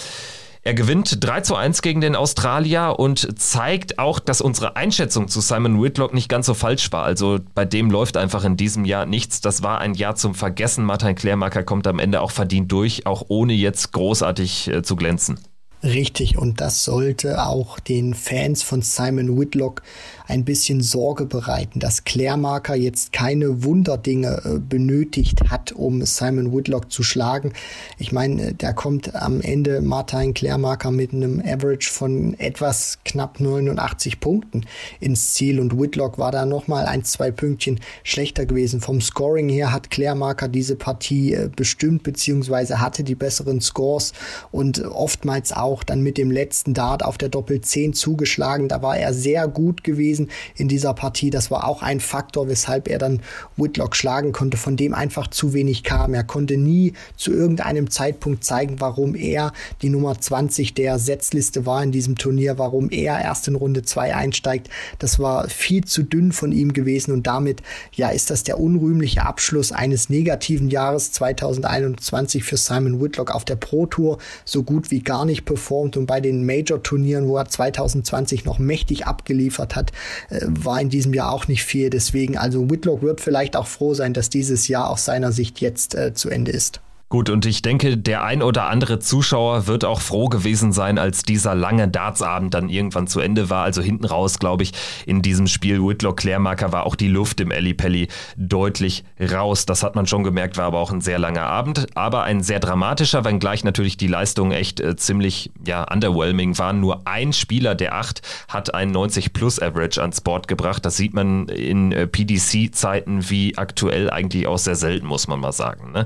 [0.69, 5.41] Er gewinnt 3 zu 1 gegen den Australier und zeigt auch, dass unsere Einschätzung zu
[5.41, 7.05] Simon Whitlock nicht ganz so falsch war.
[7.05, 9.41] Also bei dem läuft einfach in diesem Jahr nichts.
[9.41, 10.85] Das war ein Jahr zum Vergessen.
[10.85, 15.41] Martin Klärmacker kommt am Ende auch verdient durch, auch ohne jetzt großartig äh, zu glänzen.
[15.83, 19.81] Richtig, und das sollte auch den Fans von Simon Whitlock
[20.29, 26.93] ein bisschen Sorge bereiten, dass Klärmarker jetzt keine Wunderdinge äh, benötigt hat, um Simon Whitlock
[26.93, 27.55] zu schlagen.
[27.97, 34.21] Ich meine, da kommt am Ende Martin Klärmarker mit einem Average von etwas knapp 89
[34.21, 34.67] Punkten
[35.01, 38.83] ins Ziel und Whitlock war da nochmal ein, zwei Pünktchen schlechter gewesen.
[38.83, 44.13] Vom Scoring her hat Klärmarker diese Partie äh, bestimmt, beziehungsweise hatte die besseren Scores
[44.51, 48.69] und oftmals auch dann mit dem letzten Dart auf der Doppel 10 zugeschlagen.
[48.69, 51.31] Da war er sehr gut gewesen gewesen in dieser Partie.
[51.31, 53.21] Das war auch ein Faktor, weshalb er dann
[53.57, 56.15] Whitlock schlagen konnte, von dem einfach zu wenig kam.
[56.15, 59.53] Er konnte nie zu irgendeinem Zeitpunkt zeigen, warum er
[59.83, 64.15] die Nummer 20 der Setzliste war in diesem Turnier, warum er erst in Runde 2
[64.15, 64.69] einsteigt.
[64.99, 69.25] Das war viel zu dünn von ihm gewesen und damit ja ist das der unrühmliche
[69.25, 75.01] Abschluss eines negativen Jahres 2021 für Simon Whitlock auf der Pro Tour so gut wie
[75.01, 79.93] gar nicht performt und bei den Major Turnieren, wo er 2020 noch mächtig abgeliefert hat,
[80.31, 81.91] äh, war in diesem Jahr auch nicht viel.
[81.91, 85.95] Deswegen, also Whitlock wird vielleicht auch froh sein, dass dieses Jahr aus seiner Sicht jetzt
[85.95, 86.81] äh, zu Ende ist.
[87.11, 91.23] Gut, und ich denke, der ein oder andere Zuschauer wird auch froh gewesen sein, als
[91.23, 93.65] dieser lange Dartsabend dann irgendwann zu Ende war.
[93.65, 94.73] Also hinten raus, glaube ich,
[95.07, 99.65] in diesem Spiel Whitlock Klärmarker war auch die Luft im Ellie Pelli deutlich raus.
[99.65, 102.61] Das hat man schon gemerkt, war aber auch ein sehr langer Abend, aber ein sehr
[102.61, 106.81] dramatischer, wenngleich natürlich die Leistungen echt äh, ziemlich ja, underwhelming waren.
[106.81, 110.85] Nur ein Spieler der acht hat ein 90-Plus-Average ans Board gebracht.
[110.85, 115.53] Das sieht man in äh, PDC-Zeiten wie aktuell eigentlich auch sehr selten, muss man mal
[115.53, 115.93] sagen.
[115.93, 116.05] Ne?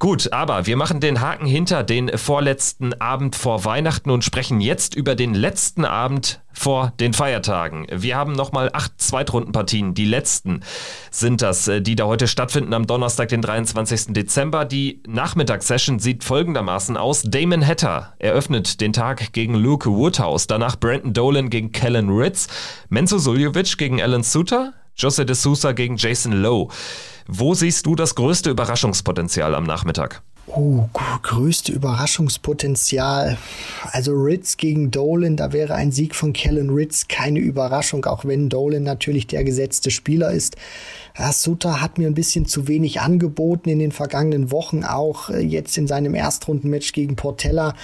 [0.00, 4.94] Gut, aber wir machen den Haken hinter den vorletzten Abend vor Weihnachten und sprechen jetzt
[4.94, 7.86] über den letzten Abend vor den Feiertagen.
[7.92, 9.92] Wir haben nochmal acht Zweitrundenpartien.
[9.92, 10.62] Die letzten
[11.10, 14.14] sind das, äh, die da heute stattfinden am Donnerstag, den 23.
[14.14, 14.64] Dezember.
[14.64, 17.24] Die Nachmittagssession sieht folgendermaßen aus.
[17.26, 20.46] Damon Hatter eröffnet den Tag gegen Luke Woodhouse.
[20.46, 22.48] Danach Brandon Dolan gegen Kellen Ritz.
[22.88, 24.72] Menzo Suljovic gegen Alan Suter.
[24.96, 26.68] Jose de Sousa gegen Jason Lowe.
[27.32, 30.20] Wo siehst du das größte Überraschungspotenzial am Nachmittag?
[30.48, 30.88] Oh,
[31.22, 33.38] größte Überraschungspotenzial.
[33.92, 38.48] Also Ritz gegen Dolan, da wäre ein Sieg von Kellen Ritz keine Überraschung, auch wenn
[38.48, 40.56] Dolan natürlich der gesetzte Spieler ist.
[41.16, 45.38] Ja, Suter hat mir ein bisschen zu wenig angeboten in den vergangenen Wochen, auch äh,
[45.38, 47.74] jetzt in seinem Erstrundenmatch gegen Portella.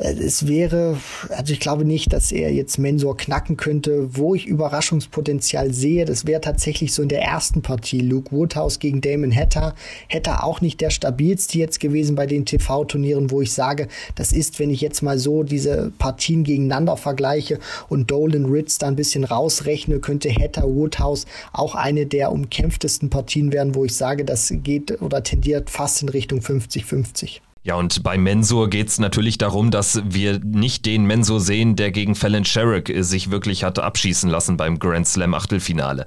[0.00, 0.96] Äh, es wäre,
[1.28, 4.16] also ich glaube nicht, dass er jetzt Mensor knacken könnte.
[4.16, 8.00] Wo ich Überraschungspotenzial sehe, das wäre tatsächlich so in der ersten Partie.
[8.00, 9.74] Luke Woodhouse gegen Damon Hatter.
[10.12, 14.58] Hatter auch nicht der stabilste jetzt gewesen bei den TV-Turnieren, wo ich sage, das ist,
[14.58, 17.58] wenn ich jetzt mal so diese Partien gegeneinander vergleiche
[17.88, 23.52] und Dolan Ritz da ein bisschen rausrechne, könnte Hatter Woodhouse auch eine der umkämpftesten Partien
[23.52, 27.40] werden, wo ich sage, das geht oder tendiert fast in Richtung 50-50.
[27.62, 31.90] Ja, und bei Mensur geht es natürlich darum, dass wir nicht den Mensur sehen, der
[31.90, 36.06] gegen Fallon Sherrick sich wirklich hatte abschießen lassen beim Grand Slam Achtelfinale.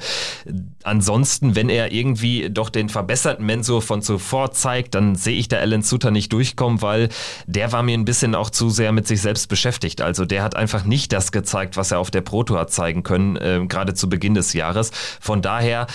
[0.82, 5.58] Ansonsten, wenn er irgendwie doch den verbesserten Mensur von zuvor zeigt, dann sehe ich da
[5.58, 7.10] Alan Suter nicht durchkommen, weil
[7.46, 10.02] der war mir ein bisschen auch zu sehr mit sich selbst beschäftigt.
[10.02, 13.36] Also der hat einfach nicht das gezeigt, was er auf der Proto hat zeigen können,
[13.36, 14.90] äh, gerade zu Beginn des Jahres.
[15.22, 15.86] Von daher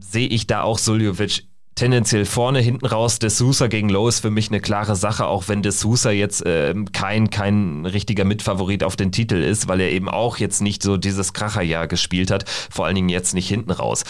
[0.00, 1.44] sehe ich da auch Suljovic
[1.74, 3.18] tendenziell vorne, hinten raus.
[3.18, 6.44] De Sousa gegen Lowe ist für mich eine klare Sache, auch wenn De Sousa jetzt
[6.44, 10.82] äh, kein, kein richtiger Mitfavorit auf den Titel ist, weil er eben auch jetzt nicht
[10.82, 14.04] so dieses Kracherjahr gespielt hat, vor allen Dingen jetzt nicht hinten raus.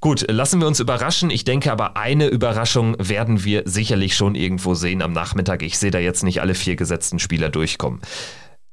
[0.00, 1.28] Gut, lassen wir uns überraschen.
[1.30, 5.62] Ich denke aber, eine Überraschung werden wir sicherlich schon irgendwo sehen am Nachmittag.
[5.62, 8.00] Ich sehe da jetzt nicht alle vier gesetzten Spieler durchkommen.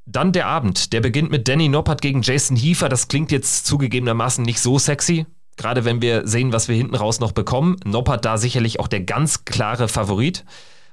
[0.08, 2.88] Dann der Abend, der beginnt mit Danny Noppert gegen Jason Hiefer.
[2.88, 7.20] Das klingt jetzt zugegebenermaßen nicht so sexy, Gerade wenn wir sehen, was wir hinten raus
[7.20, 7.76] noch bekommen.
[7.84, 10.44] Noppert da sicherlich auch der ganz klare Favorit.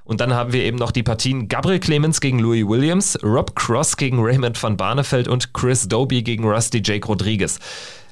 [0.04, 3.96] Und dann haben wir eben noch die Partien Gabriel Clemens gegen Louis Williams, Rob Cross
[3.96, 7.58] gegen Raymond van Barneveld und Chris Doby gegen Rusty Jake Rodriguez.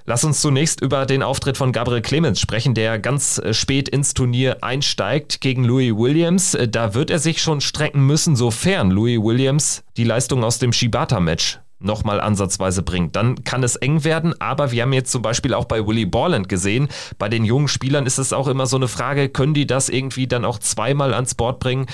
[0.05, 4.15] Lass uns zunächst über den Auftritt von Gabriel Clemens sprechen, der ganz äh, spät ins
[4.15, 6.55] Turnier einsteigt gegen Louis Williams.
[6.55, 10.73] Äh, da wird er sich schon strecken müssen, sofern Louis Williams die Leistung aus dem
[10.73, 13.17] Shibata-Match nochmal ansatzweise bringt.
[13.17, 16.49] Dann kann es eng werden, aber wir haben jetzt zum Beispiel auch bei Willy Borland
[16.49, 19.89] gesehen, bei den jungen Spielern ist es auch immer so eine Frage, können die das
[19.89, 21.87] irgendwie dann auch zweimal ans Board bringen?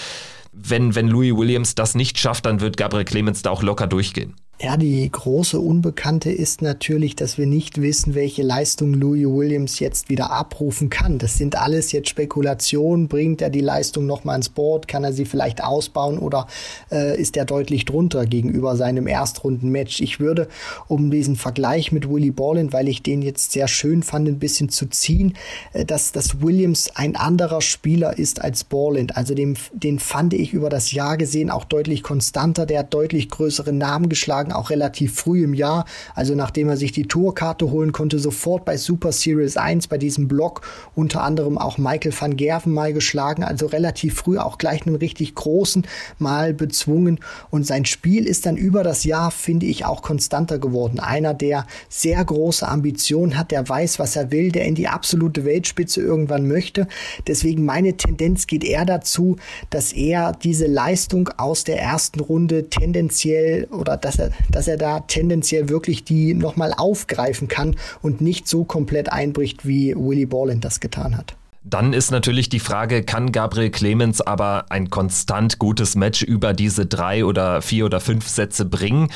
[0.53, 4.35] Wenn, wenn Louis Williams das nicht schafft, dann wird Gabriel Clemens da auch locker durchgehen.
[4.61, 10.09] Ja, die große Unbekannte ist natürlich, dass wir nicht wissen, welche Leistung Louis Williams jetzt
[10.09, 11.19] wieder abrufen kann.
[11.19, 13.07] Das sind alles jetzt Spekulationen.
[13.07, 14.89] Bringt er die Leistung nochmal ins Board?
[14.89, 16.49] Kann er sie vielleicht ausbauen oder
[16.91, 20.01] äh, ist er deutlich drunter gegenüber seinem Erstrunden-Match?
[20.01, 20.49] Ich würde,
[20.89, 24.71] um diesen Vergleich mit Willie Borland, weil ich den jetzt sehr schön fand, ein bisschen
[24.71, 25.35] zu ziehen,
[25.73, 29.17] äh, dass, dass Williams ein anderer Spieler ist als Borland.
[29.17, 32.67] Also dem, den fand ich über das Jahr gesehen auch deutlich konstanter.
[32.67, 35.85] Der hat deutlich größere Namen geschlagen geschlagen, auch relativ früh im Jahr.
[36.15, 40.29] Also nachdem er sich die Tourkarte holen konnte, sofort bei Super Series 1 bei diesem
[40.29, 40.63] Block
[40.95, 43.45] unter anderem auch Michael van Gerven mal geschlagen.
[43.45, 45.87] Also relativ früh auch gleich einen richtig großen
[46.19, 47.21] mal bezwungen.
[47.51, 51.01] Und sein Spiel ist dann über das Jahr, finde ich, auch konstanter geworden.
[51.01, 55.45] Einer, der sehr große Ambitionen hat, der weiß, was er will, der in die absolute
[55.45, 56.87] Weltspitze irgendwann möchte.
[57.27, 59.37] Deswegen meine Tendenz geht eher dazu,
[59.71, 65.01] dass er diese Leistung aus der ersten Runde tendenziell oder dass er dass er da
[65.01, 70.81] tendenziell wirklich die nochmal aufgreifen kann und nicht so komplett einbricht, wie Willy Borland das
[70.81, 71.37] getan hat.
[71.65, 76.87] Dann ist natürlich die Frage, kann Gabriel Clemens aber ein konstant gutes Match über diese
[76.87, 79.11] drei oder vier oder fünf Sätze bringen?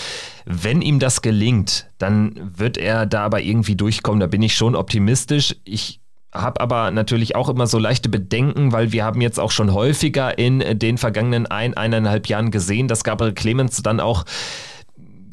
[0.45, 4.21] Wenn ihm das gelingt, dann wird er da aber irgendwie durchkommen.
[4.21, 5.57] Da bin ich schon optimistisch.
[5.65, 6.01] Ich
[6.35, 10.39] habe aber natürlich auch immer so leichte Bedenken, weil wir haben jetzt auch schon häufiger
[10.39, 14.25] in den vergangenen ein, eineinhalb Jahren gesehen, dass Gabriel Clemens dann auch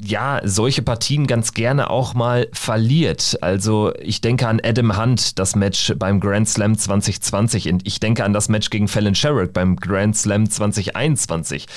[0.01, 3.37] ja, solche Partien ganz gerne auch mal verliert.
[3.41, 8.23] Also ich denke an Adam Hunt, das Match beim Grand Slam 2020 und ich denke
[8.23, 11.67] an das Match gegen Fallon Sherrick beim Grand Slam 2021.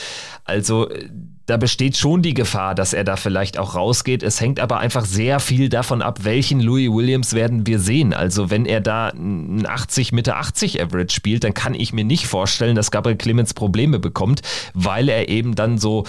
[0.45, 0.89] Also
[1.47, 4.23] da besteht schon die Gefahr, dass er da vielleicht auch rausgeht.
[4.23, 8.15] Es hängt aber einfach sehr viel davon ab, welchen Louis Williams werden wir sehen.
[8.15, 12.27] Also wenn er da ein 80 Mitte 80 Average spielt, dann kann ich mir nicht
[12.27, 14.43] vorstellen, dass Gabriel Clemens Probleme bekommt,
[14.75, 16.05] weil er eben dann so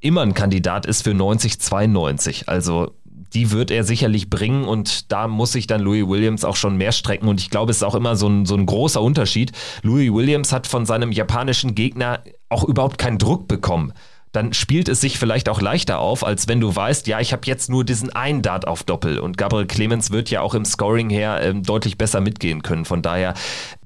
[0.00, 2.48] immer ein Kandidat ist für 90 92.
[2.48, 2.92] Also
[3.34, 6.92] die wird er sicherlich bringen und da muss sich dann Louis Williams auch schon mehr
[6.92, 9.52] strecken und ich glaube, es ist auch immer so ein, so ein großer Unterschied.
[9.82, 13.92] Louis Williams hat von seinem japanischen Gegner auch überhaupt keinen Druck bekommen
[14.32, 17.42] dann spielt es sich vielleicht auch leichter auf, als wenn du weißt, ja, ich habe
[17.46, 21.08] jetzt nur diesen einen Dart auf Doppel und Gabriel Clemens wird ja auch im Scoring
[21.08, 22.84] her ähm, deutlich besser mitgehen können.
[22.84, 23.34] Von daher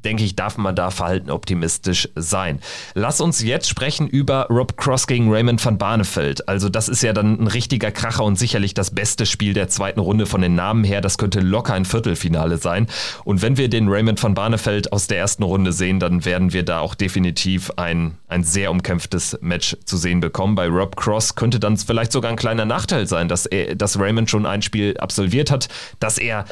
[0.04, 2.60] denke ich, darf man da verhalten optimistisch sein.
[2.94, 6.48] Lass uns jetzt sprechen über Rob Cross gegen Raymond van Barneveld.
[6.48, 10.00] Also das ist ja dann ein richtiger Kracher und sicherlich das beste Spiel der zweiten
[10.00, 11.00] Runde von den Namen her.
[11.00, 12.86] Das könnte locker ein Viertelfinale sein.
[13.24, 16.64] Und wenn wir den Raymond van Barneveld aus der ersten Runde sehen, dann werden wir
[16.64, 20.54] da auch definitiv ein, ein sehr umkämpftes Match zu sehen bekommen.
[20.54, 24.30] Bei Rob Cross könnte dann vielleicht sogar ein kleiner Nachteil sein, dass, er, dass Raymond
[24.30, 26.44] schon ein Spiel absolviert hat, dass er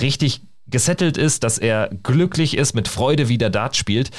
[0.00, 4.10] richtig gesettelt ist, dass er glücklich ist, mit Freude wieder Dart spielt.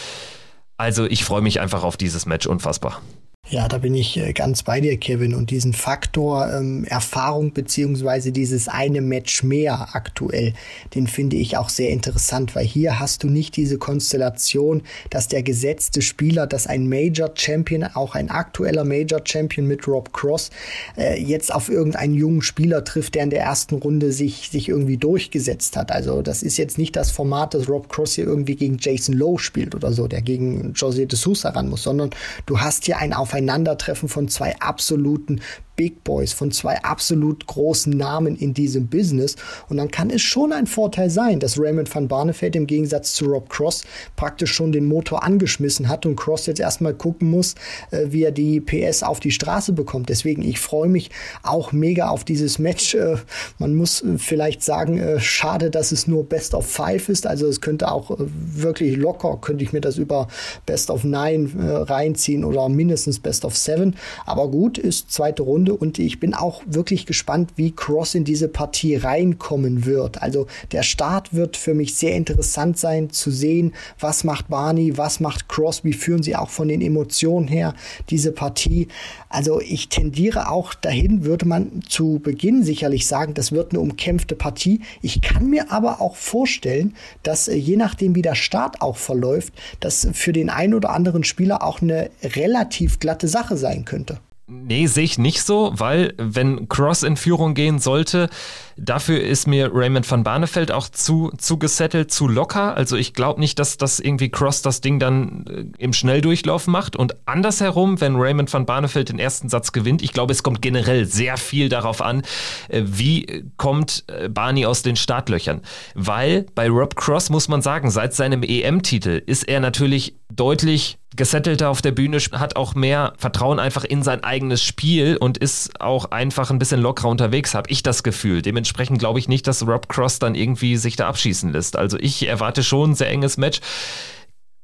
[0.78, 3.02] Also ich freue mich einfach auf dieses Match unfassbar.
[3.48, 5.36] Ja, da bin ich äh, ganz bei dir, Kevin.
[5.36, 10.54] Und diesen Faktor ähm, Erfahrung beziehungsweise dieses eine Match mehr aktuell,
[10.96, 14.82] den finde ich auch sehr interessant, weil hier hast du nicht diese Konstellation,
[15.12, 20.12] dass der gesetzte Spieler, dass ein Major Champion, auch ein aktueller Major Champion mit Rob
[20.12, 20.50] Cross,
[20.98, 24.98] äh, jetzt auf irgendeinen jungen Spieler trifft, der in der ersten Runde sich, sich irgendwie
[24.98, 25.92] durchgesetzt hat.
[25.92, 29.38] Also das ist jetzt nicht das Format, dass Rob Cross hier irgendwie gegen Jason Lowe
[29.38, 32.10] spielt oder so, der gegen José de Sousa ran muss, sondern
[32.48, 35.42] du hast hier ein auf Aufeinandertreffen von zwei absoluten
[35.76, 39.36] Big Boys, von zwei absolut großen Namen in diesem Business.
[39.70, 43.26] Und dann kann es schon ein Vorteil sein, dass Raymond van Barneveld im Gegensatz zu
[43.26, 43.84] Rob Cross
[44.16, 47.56] praktisch schon den Motor angeschmissen hat und Cross jetzt erstmal gucken muss,
[47.92, 50.10] äh, wie er die PS auf die Straße bekommt.
[50.10, 51.12] Deswegen, ich freue mich
[51.44, 52.96] auch mega auf dieses Match.
[52.96, 53.18] Äh,
[53.60, 57.28] man muss äh, vielleicht sagen, schade, dass es nur Best of Five ist.
[57.28, 60.28] Also es könnte auch wirklich locker, könnte ich mir das über
[60.66, 63.96] Best of Nine reinziehen oder mindestens Best of Seven.
[64.26, 68.24] Aber gut, ist zweite Runde Runde und ich bin auch wirklich gespannt, wie Cross in
[68.24, 70.22] diese Partie reinkommen wird.
[70.22, 75.20] Also der Start wird für mich sehr interessant sein zu sehen, was macht Barney, was
[75.20, 77.74] macht Cross, wie führen sie auch von den Emotionen her
[78.10, 78.88] diese Partie.
[79.30, 84.36] Also ich tendiere auch dahin, würde man zu Beginn sicherlich sagen, das wird eine umkämpfte
[84.36, 84.82] Partie.
[85.02, 89.54] Ich kann mir aber auch vorstellen, dass äh, je nachdem, wie der Start auch verläuft,
[89.80, 94.20] das für den einen oder anderen Spieler auch eine relativ glatte Sache sein könnte.
[94.48, 98.30] Nee, sehe ich nicht so, weil wenn Cross in Führung gehen sollte,
[98.78, 102.78] dafür ist mir Raymond van Barneveld auch zu, zu gesettelt, zu locker.
[102.78, 106.96] Also ich glaube nicht, dass das irgendwie Cross das Ding dann äh, im Schnelldurchlauf macht.
[106.96, 111.08] Und andersherum, wenn Raymond van Barneveld den ersten Satz gewinnt, ich glaube, es kommt generell
[111.08, 112.22] sehr viel darauf an,
[112.70, 115.62] äh, wie kommt äh, Barney aus den Startlöchern.
[115.96, 121.70] Weil bei Rob Cross muss man sagen, seit seinem EM-Titel ist er natürlich deutlich gesettelter
[121.70, 126.12] auf der Bühne, hat auch mehr Vertrauen einfach in sein eigenes Spiel und ist auch
[126.12, 128.42] einfach ein bisschen lockerer unterwegs, habe ich das Gefühl.
[128.42, 131.76] Dementsprechend glaube ich nicht, dass Rob Cross dann irgendwie sich da abschießen lässt.
[131.78, 133.62] Also ich erwarte schon ein sehr enges Match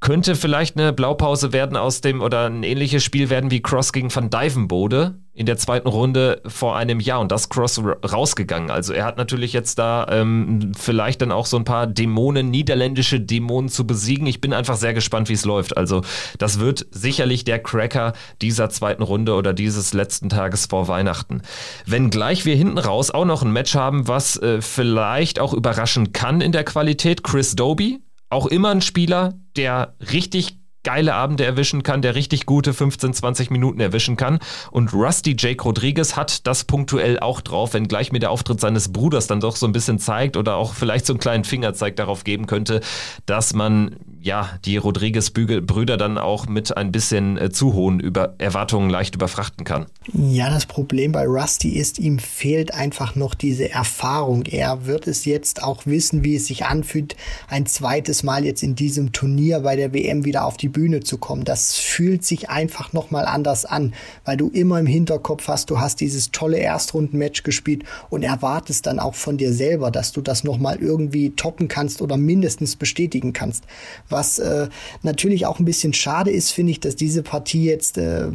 [0.01, 4.13] könnte vielleicht eine Blaupause werden aus dem oder ein ähnliches Spiel werden wie Cross gegen
[4.13, 8.71] Van Dijvenbode in der zweiten Runde vor einem Jahr und das Cross rausgegangen.
[8.71, 13.19] Also er hat natürlich jetzt da ähm, vielleicht dann auch so ein paar Dämonen, niederländische
[13.19, 14.25] Dämonen zu besiegen.
[14.25, 15.77] Ich bin einfach sehr gespannt, wie es läuft.
[15.77, 16.01] Also
[16.37, 21.43] das wird sicherlich der Cracker dieser zweiten Runde oder dieses letzten Tages vor Weihnachten.
[21.85, 26.41] Wenngleich wir hinten raus auch noch ein Match haben, was äh, vielleicht auch überraschen kann
[26.41, 27.23] in der Qualität.
[27.23, 32.73] Chris Doby, auch immer ein Spieler, der richtig geile Abende erwischen kann, der richtig gute
[32.73, 34.39] 15, 20 Minuten erwischen kann.
[34.71, 38.91] Und Rusty Jake Rodriguez hat das punktuell auch drauf, wenn gleich mir der Auftritt seines
[38.91, 42.23] Bruders dann doch so ein bisschen zeigt oder auch vielleicht so einen kleinen Fingerzeig darauf
[42.23, 42.81] geben könnte,
[43.25, 48.89] dass man ja die Rodriguez-Brüder dann auch mit ein bisschen äh, zu hohen Über Erwartungen
[48.89, 49.87] leicht überfrachten kann.
[50.13, 54.45] Ja, das Problem bei Rusty ist, ihm fehlt einfach noch diese Erfahrung.
[54.45, 57.15] Er wird es jetzt auch wissen, wie es sich anfühlt,
[57.47, 61.17] ein zweites Mal jetzt in diesem Turnier bei der WM wieder auf die Bühne zu
[61.17, 61.43] kommen.
[61.43, 63.93] Das fühlt sich einfach nochmal anders an,
[64.25, 68.99] weil du immer im Hinterkopf hast, du hast dieses tolle Erstrundenmatch gespielt und erwartest dann
[68.99, 73.65] auch von dir selber, dass du das nochmal irgendwie toppen kannst oder mindestens bestätigen kannst.
[74.11, 74.67] Was äh,
[75.01, 78.27] natürlich auch ein bisschen schade ist, finde ich, dass diese Partie jetzt äh,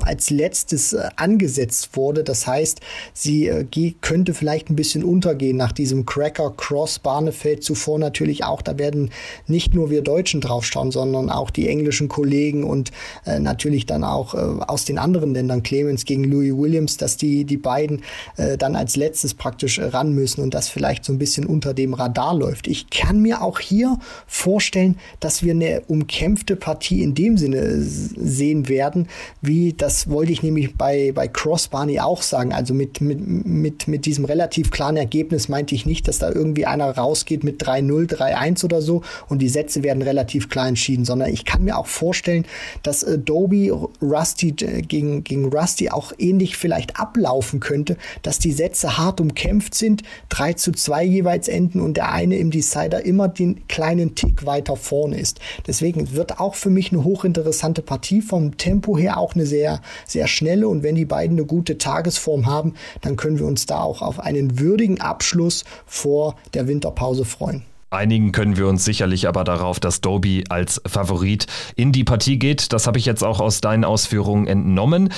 [0.00, 2.24] als letztes äh, angesetzt wurde.
[2.24, 2.80] Das heißt,
[3.12, 3.64] sie äh,
[4.00, 8.62] könnte vielleicht ein bisschen untergehen nach diesem Cracker Cross Barnefeld zuvor natürlich auch.
[8.62, 9.10] Da werden
[9.46, 12.90] nicht nur wir Deutschen draufschauen, sondern auch die englischen Kollegen und
[13.26, 17.44] äh, natürlich dann auch äh, aus den anderen Ländern, Clemens gegen Louis Williams, dass die,
[17.44, 18.02] die beiden
[18.36, 21.94] äh, dann als letztes praktisch ran müssen und das vielleicht so ein bisschen unter dem
[21.94, 22.66] Radar läuft.
[22.66, 28.68] Ich kann mir auch hier vorstellen, dass wir eine umkämpfte Partie in dem Sinne sehen
[28.68, 29.08] werden,
[29.42, 32.52] wie das wollte ich nämlich bei, bei Cross Barney auch sagen.
[32.52, 36.66] Also mit, mit, mit, mit diesem relativ klaren Ergebnis meinte ich nicht, dass da irgendwie
[36.66, 41.30] einer rausgeht mit 3-0, 3-1 oder so und die Sätze werden relativ klar entschieden, sondern
[41.30, 42.46] ich kann mir auch vorstellen,
[42.82, 43.70] dass äh, Doby
[44.02, 49.74] Rusty äh, gegen, gegen Rusty auch ähnlich vielleicht ablaufen könnte, dass die Sätze hart umkämpft
[49.74, 54.46] sind, 3 zu 2 jeweils enden und der eine im Decider immer den kleinen Tick
[54.46, 55.40] weiter vorne ist.
[55.66, 60.26] Deswegen wird auch für mich eine hochinteressante Partie vom Tempo her auch eine sehr, sehr
[60.26, 64.02] schnelle und wenn die beiden eine gute Tagesform haben, dann können wir uns da auch
[64.02, 67.69] auf einen würdigen Abschluss vor der Winterpause freuen.
[67.90, 72.72] Einigen können wir uns sicherlich aber darauf, dass Doby als Favorit in die Partie geht.
[72.72, 75.10] Das habe ich jetzt auch aus deinen Ausführungen entnommen.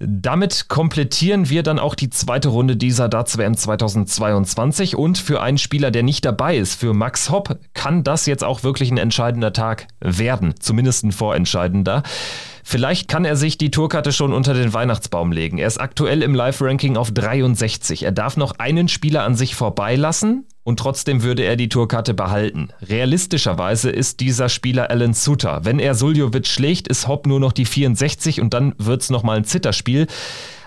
[0.00, 5.56] Damit komplettieren wir dann auch die zweite Runde dieser Darts WM 2022 und für einen
[5.56, 9.52] Spieler, der nicht dabei ist, für Max Hopp, kann das jetzt auch wirklich ein entscheidender
[9.52, 12.02] Tag werden, zumindest ein vorentscheidender.
[12.64, 15.58] Vielleicht kann er sich die Tourkarte schon unter den Weihnachtsbaum legen.
[15.58, 18.02] Er ist aktuell im Live-Ranking auf 63.
[18.02, 22.70] Er darf noch einen Spieler an sich vorbeilassen und trotzdem würde er die Tourkarte behalten.
[22.82, 25.60] Realistischerweise ist dieser Spieler Alan Suter.
[25.62, 29.44] Wenn er Suljovic schlägt, ist Hopp nur noch die 64 und dann wird's nochmal ein
[29.44, 30.08] Zitterspiel.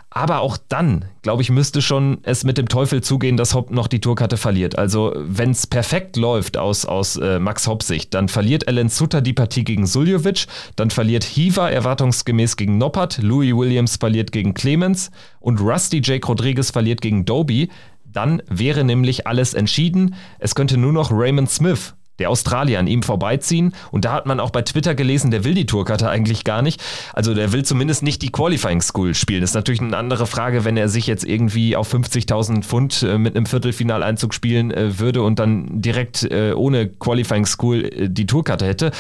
[0.10, 3.88] Aber auch dann, glaube ich, müsste schon es mit dem Teufel zugehen, dass Hopp noch
[3.88, 4.78] die Tourkarte verliert.
[4.78, 9.20] Also, wenn es perfekt läuft aus, aus äh, Max Hopp Sicht, dann verliert Alan Sutter
[9.20, 10.47] die Partie gegen Suljovic,
[10.78, 16.72] dann verliert Hiva erwartungsgemäß gegen Noppert, Louis Williams verliert gegen Clemens und Rusty Jake Rodriguez
[16.72, 17.70] verliert gegen Doby.
[18.12, 20.16] Dann wäre nämlich alles entschieden.
[20.39, 23.74] Es könnte nur noch Raymond Smith der Australier an ihm vorbeiziehen.
[23.91, 26.82] Und da hat man auch bei Twitter gelesen, der will die Tourkarte eigentlich gar nicht.
[27.14, 29.41] Also der will zumindest nicht die Qualifying School spielen.
[29.41, 33.18] Das ist natürlich eine andere Frage, wenn er sich jetzt irgendwie auf 50.000 Pfund äh,
[33.18, 38.66] mit einem Viertelfinaleinzug spielen äh, würde und dann direkt äh, ohne Qualifying School die Tourkarte
[38.66, 38.91] hätte.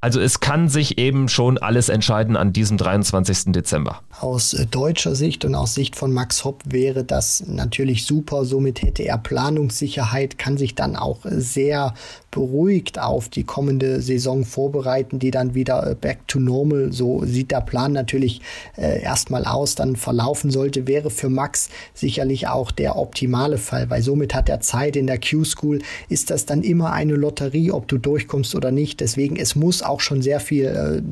[0.00, 3.52] Also es kann sich eben schon alles entscheiden an diesem 23.
[3.52, 4.00] Dezember.
[4.20, 8.44] Aus äh, deutscher Sicht und aus Sicht von Max Hopp wäre das natürlich super.
[8.44, 11.94] Somit hätte er Planungssicherheit, kann sich dann auch sehr
[12.30, 17.50] beruhigt auf die kommende Saison vorbereiten, die dann wieder äh, back to normal, so sieht
[17.50, 18.42] der Plan natürlich
[18.76, 24.02] äh, erstmal aus, dann verlaufen sollte, wäre für Max sicherlich auch der optimale Fall, weil
[24.02, 27.96] somit hat er Zeit in der Q-School, ist das dann immer eine Lotterie, ob du
[27.96, 29.00] durchkommst oder nicht.
[29.00, 31.02] Deswegen, es muss auch schon sehr viel äh,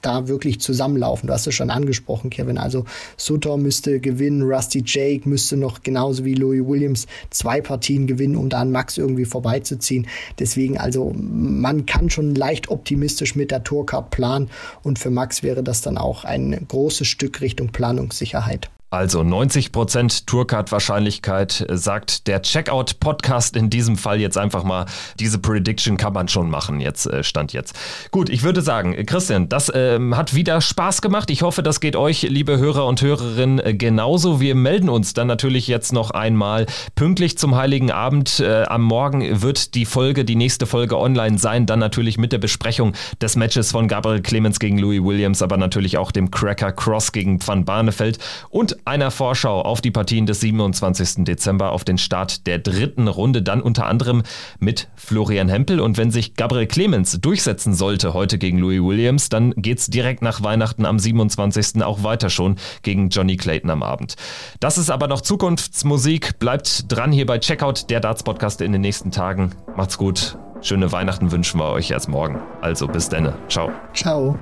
[0.00, 1.26] da wirklich zusammenlaufen.
[1.26, 2.56] Du hast es schon angesprochen, Kevin.
[2.56, 2.84] Also
[3.18, 8.48] Sutter müsste gewinnen, Rusty Jake müsste noch genauso wie Louis Williams zwei Partien gewinnen, um
[8.48, 10.06] da an Max irgendwie vorbeizuziehen.
[10.38, 14.50] Deswegen, also man kann schon leicht optimistisch mit der Tourcard planen
[14.82, 18.70] und für Max wäre das dann auch ein großes Stück Richtung Planungssicherheit.
[18.94, 24.86] Also 90% Tourcard-Wahrscheinlichkeit, äh, sagt der Checkout-Podcast in diesem Fall jetzt einfach mal.
[25.18, 27.74] Diese Prediction kann man schon machen, jetzt äh, stand jetzt.
[28.12, 31.30] Gut, ich würde sagen, Christian, das äh, hat wieder Spaß gemacht.
[31.30, 34.40] Ich hoffe, das geht euch, liebe Hörer und Hörerinnen, äh, genauso.
[34.40, 38.38] Wir melden uns dann natürlich jetzt noch einmal pünktlich zum Heiligen Abend.
[38.38, 42.38] Äh, am Morgen wird die Folge, die nächste Folge online sein, dann natürlich mit der
[42.38, 47.10] Besprechung des Matches von Gabriel Clemens gegen Louis Williams, aber natürlich auch dem Cracker Cross
[47.10, 48.20] gegen Van Barneveld
[48.50, 51.24] und einer Vorschau auf die Partien des 27.
[51.24, 54.22] Dezember auf den Start der dritten Runde, dann unter anderem
[54.58, 55.80] mit Florian Hempel.
[55.80, 60.22] Und wenn sich Gabriel Clemens durchsetzen sollte heute gegen Louis Williams, dann geht es direkt
[60.22, 61.82] nach Weihnachten am 27.
[61.82, 64.16] auch weiter schon gegen Johnny Clayton am Abend.
[64.60, 66.38] Das ist aber noch Zukunftsmusik.
[66.38, 69.52] Bleibt dran hier bei Checkout, der Darts Podcast in den nächsten Tagen.
[69.76, 70.38] Macht's gut.
[70.60, 72.40] Schöne Weihnachten wünschen wir euch erst morgen.
[72.62, 73.34] Also bis dann.
[73.48, 73.70] Ciao.
[73.92, 74.38] Ciao.